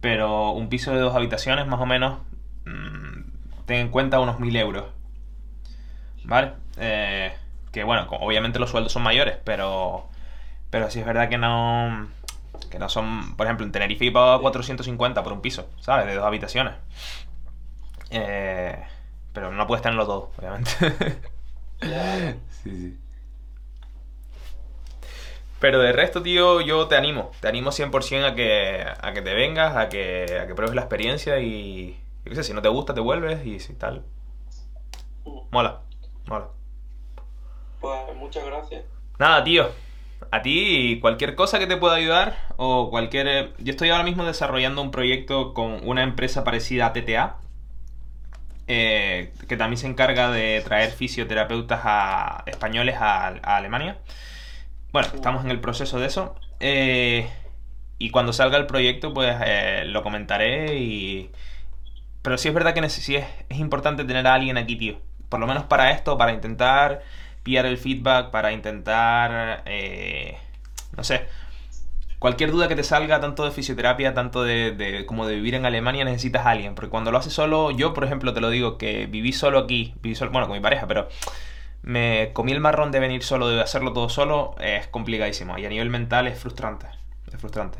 Pero 0.00 0.52
un 0.52 0.68
piso 0.68 0.92
de 0.92 1.00
dos 1.00 1.14
habitaciones 1.16 1.66
más 1.66 1.80
o 1.80 1.86
menos, 1.86 2.20
mm, 2.66 3.64
ten 3.66 3.78
en 3.78 3.88
cuenta 3.90 4.20
unos 4.20 4.40
mil 4.40 4.56
euros, 4.56 4.86
¿vale? 6.24 6.52
Eh, 6.78 7.32
que 7.72 7.84
bueno, 7.84 8.06
obviamente 8.10 8.58
los 8.58 8.70
sueldos 8.70 8.92
son 8.92 9.02
mayores, 9.02 9.38
pero, 9.44 10.08
pero 10.70 10.90
sí 10.90 11.00
es 11.00 11.06
verdad 11.06 11.28
que 11.28 11.38
no, 11.38 12.08
que 12.70 12.78
no 12.78 12.88
son, 12.88 13.36
por 13.36 13.46
ejemplo, 13.46 13.66
en 13.66 13.72
Tenerife 13.72 14.06
yo 14.06 14.12
pagaba 14.12 14.40
450 14.40 15.22
por 15.22 15.32
un 15.32 15.40
piso, 15.42 15.70
¿sabes? 15.80 16.06
De 16.06 16.14
dos 16.14 16.24
habitaciones. 16.24 16.74
Eh, 18.10 18.76
pero 19.32 19.52
no 19.52 19.66
puedes 19.66 19.82
tenerlo 19.82 20.06
todo, 20.06 20.32
obviamente. 20.38 20.70
Sí, 22.50 22.70
sí. 22.76 22.98
Pero 25.60 25.78
de 25.80 25.92
resto, 25.92 26.22
tío, 26.22 26.60
yo 26.60 26.88
te 26.88 26.96
animo. 26.96 27.30
Te 27.40 27.48
animo 27.48 27.70
100% 27.72 28.24
a 28.26 28.34
que, 28.34 28.84
a 29.00 29.12
que 29.12 29.22
te 29.22 29.34
vengas, 29.34 29.76
a 29.76 29.88
que, 29.88 30.40
a 30.42 30.46
que 30.46 30.54
pruebes 30.54 30.74
la 30.74 30.82
experiencia 30.82 31.40
y... 31.40 32.00
Yo 32.24 32.30
qué 32.30 32.36
sé, 32.36 32.44
si 32.44 32.54
no 32.54 32.62
te 32.62 32.68
gusta, 32.68 32.94
te 32.94 33.00
vuelves 33.00 33.44
y 33.46 33.60
si 33.60 33.74
tal. 33.74 34.04
Mola, 35.52 35.72
mola. 36.26 36.50
Pues 37.80 38.14
muchas 38.16 38.44
gracias. 38.46 38.84
Nada, 39.18 39.44
tío. 39.44 39.68
A 40.30 40.42
ti, 40.42 40.98
cualquier 41.00 41.34
cosa 41.34 41.58
que 41.58 41.66
te 41.66 41.76
pueda 41.76 41.94
ayudar 41.96 42.36
o 42.56 42.90
cualquier... 42.90 43.28
eh, 43.28 43.52
Yo 43.58 43.70
estoy 43.72 43.90
ahora 43.90 44.04
mismo 44.04 44.24
desarrollando 44.24 44.82
un 44.82 44.90
proyecto 44.90 45.54
con 45.54 45.86
una 45.88 46.02
empresa 46.02 46.44
parecida 46.44 46.86
a 46.86 46.92
TTA, 46.92 47.38
eh, 48.68 49.32
que 49.48 49.56
también 49.56 49.78
se 49.78 49.86
encarga 49.88 50.30
de 50.30 50.60
traer 50.64 50.90
fisioterapeutas 50.92 51.80
a, 51.84 52.44
españoles 52.46 52.96
a, 52.96 53.28
a 53.28 53.56
Alemania. 53.56 53.98
Bueno, 54.92 55.08
estamos 55.14 55.44
en 55.44 55.50
el 55.50 55.60
proceso 55.60 55.98
de 56.00 56.06
eso. 56.06 56.34
eh, 56.60 57.28
y 57.98 58.10
cuando 58.10 58.32
salga 58.32 58.56
el 58.58 58.66
proyecto, 58.66 59.12
pues 59.14 59.36
eh, 59.44 59.84
lo 59.86 60.02
comentaré 60.02 60.78
y... 60.78 61.30
Pero 62.22 62.38
sí 62.38 62.48
es 62.48 62.54
verdad 62.54 62.74
que 62.74 62.88
sí 62.90 63.16
es, 63.16 63.26
es 63.48 63.58
importante 63.58 64.04
tener 64.04 64.26
a 64.26 64.34
alguien 64.34 64.58
aquí, 64.58 64.76
tío. 64.76 65.00
Por 65.28 65.40
lo 65.40 65.46
menos 65.46 65.64
para 65.64 65.90
esto, 65.92 66.18
para 66.18 66.32
intentar 66.32 67.02
pillar 67.42 67.66
el 67.66 67.78
feedback, 67.78 68.30
para 68.30 68.52
intentar... 68.52 69.62
eh, 69.66 70.38
no 70.96 71.04
sé. 71.04 71.26
Cualquier 72.18 72.50
duda 72.52 72.68
que 72.68 72.76
te 72.76 72.84
salga, 72.84 73.20
tanto 73.20 73.44
de 73.44 73.50
fisioterapia, 73.50 74.12
tanto 74.14 74.42
de, 74.44 74.72
de- 74.72 75.06
como 75.06 75.26
de 75.26 75.36
vivir 75.36 75.54
en 75.54 75.66
Alemania, 75.66 76.04
necesitas 76.04 76.46
a 76.46 76.50
alguien. 76.50 76.74
Porque 76.74 76.90
cuando 76.90 77.10
lo 77.12 77.18
haces 77.18 77.32
solo, 77.32 77.70
yo 77.70 77.94
por 77.94 78.04
ejemplo 78.04 78.34
te 78.34 78.40
lo 78.42 78.50
digo, 78.50 78.76
que 78.78 79.06
viví 79.06 79.32
solo 79.32 79.58
aquí, 79.60 79.94
viví 80.02 80.14
solo, 80.14 80.30
bueno, 80.32 80.46
con 80.48 80.56
mi 80.56 80.62
pareja, 80.62 80.86
pero 80.86 81.08
me 81.82 82.32
comí 82.32 82.52
el 82.52 82.60
marrón 82.60 82.90
de 82.92 83.00
venir 83.00 83.22
solo, 83.22 83.48
de 83.48 83.60
hacerlo 83.60 83.92
todo 83.92 84.08
solo, 84.08 84.54
es 84.60 84.86
complicadísimo. 84.88 85.58
Y 85.58 85.66
a 85.66 85.68
nivel 85.68 85.90
mental 85.90 86.26
es 86.26 86.38
frustrante. 86.38 86.86
Es 87.32 87.40
frustrante. 87.40 87.78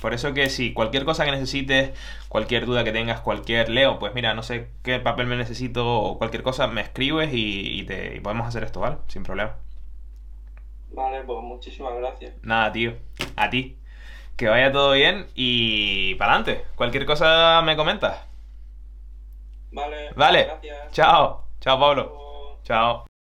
Por 0.00 0.12
eso 0.12 0.34
que 0.34 0.50
sí, 0.50 0.74
cualquier 0.74 1.04
cosa 1.06 1.24
que 1.24 1.30
necesites, 1.30 1.92
cualquier 2.28 2.66
duda 2.66 2.84
que 2.84 2.92
tengas, 2.92 3.20
cualquier 3.20 3.70
Leo, 3.70 3.98
pues 3.98 4.14
mira, 4.14 4.34
no 4.34 4.42
sé 4.42 4.68
qué 4.82 4.98
papel 4.98 5.26
me 5.26 5.36
necesito 5.36 5.86
o 5.86 6.18
cualquier 6.18 6.42
cosa, 6.42 6.66
me 6.66 6.82
escribes 6.82 7.32
y, 7.32 7.80
y 7.80 7.84
te, 7.84 8.16
y 8.16 8.20
podemos 8.20 8.46
hacer 8.46 8.64
esto, 8.64 8.80
¿vale? 8.80 8.98
Sin 9.08 9.22
problema. 9.22 9.56
Vale, 10.90 11.22
pues 11.22 11.42
muchísimas 11.42 11.94
gracias. 11.96 12.34
Nada, 12.42 12.70
tío. 12.72 12.94
A 13.36 13.48
ti. 13.50 13.78
Que 14.36 14.48
vaya 14.48 14.70
todo 14.72 14.92
bien 14.92 15.26
y 15.34 16.14
para 16.16 16.34
adelante. 16.34 16.64
Cualquier 16.76 17.06
cosa 17.06 17.62
me 17.62 17.76
comentas. 17.76 18.26
Vale, 19.72 20.10
Vale. 20.16 20.44
gracias. 20.44 20.92
Chao. 20.92 21.44
Chao, 21.60 21.78
Pablo. 21.80 22.58
Chao. 22.64 23.13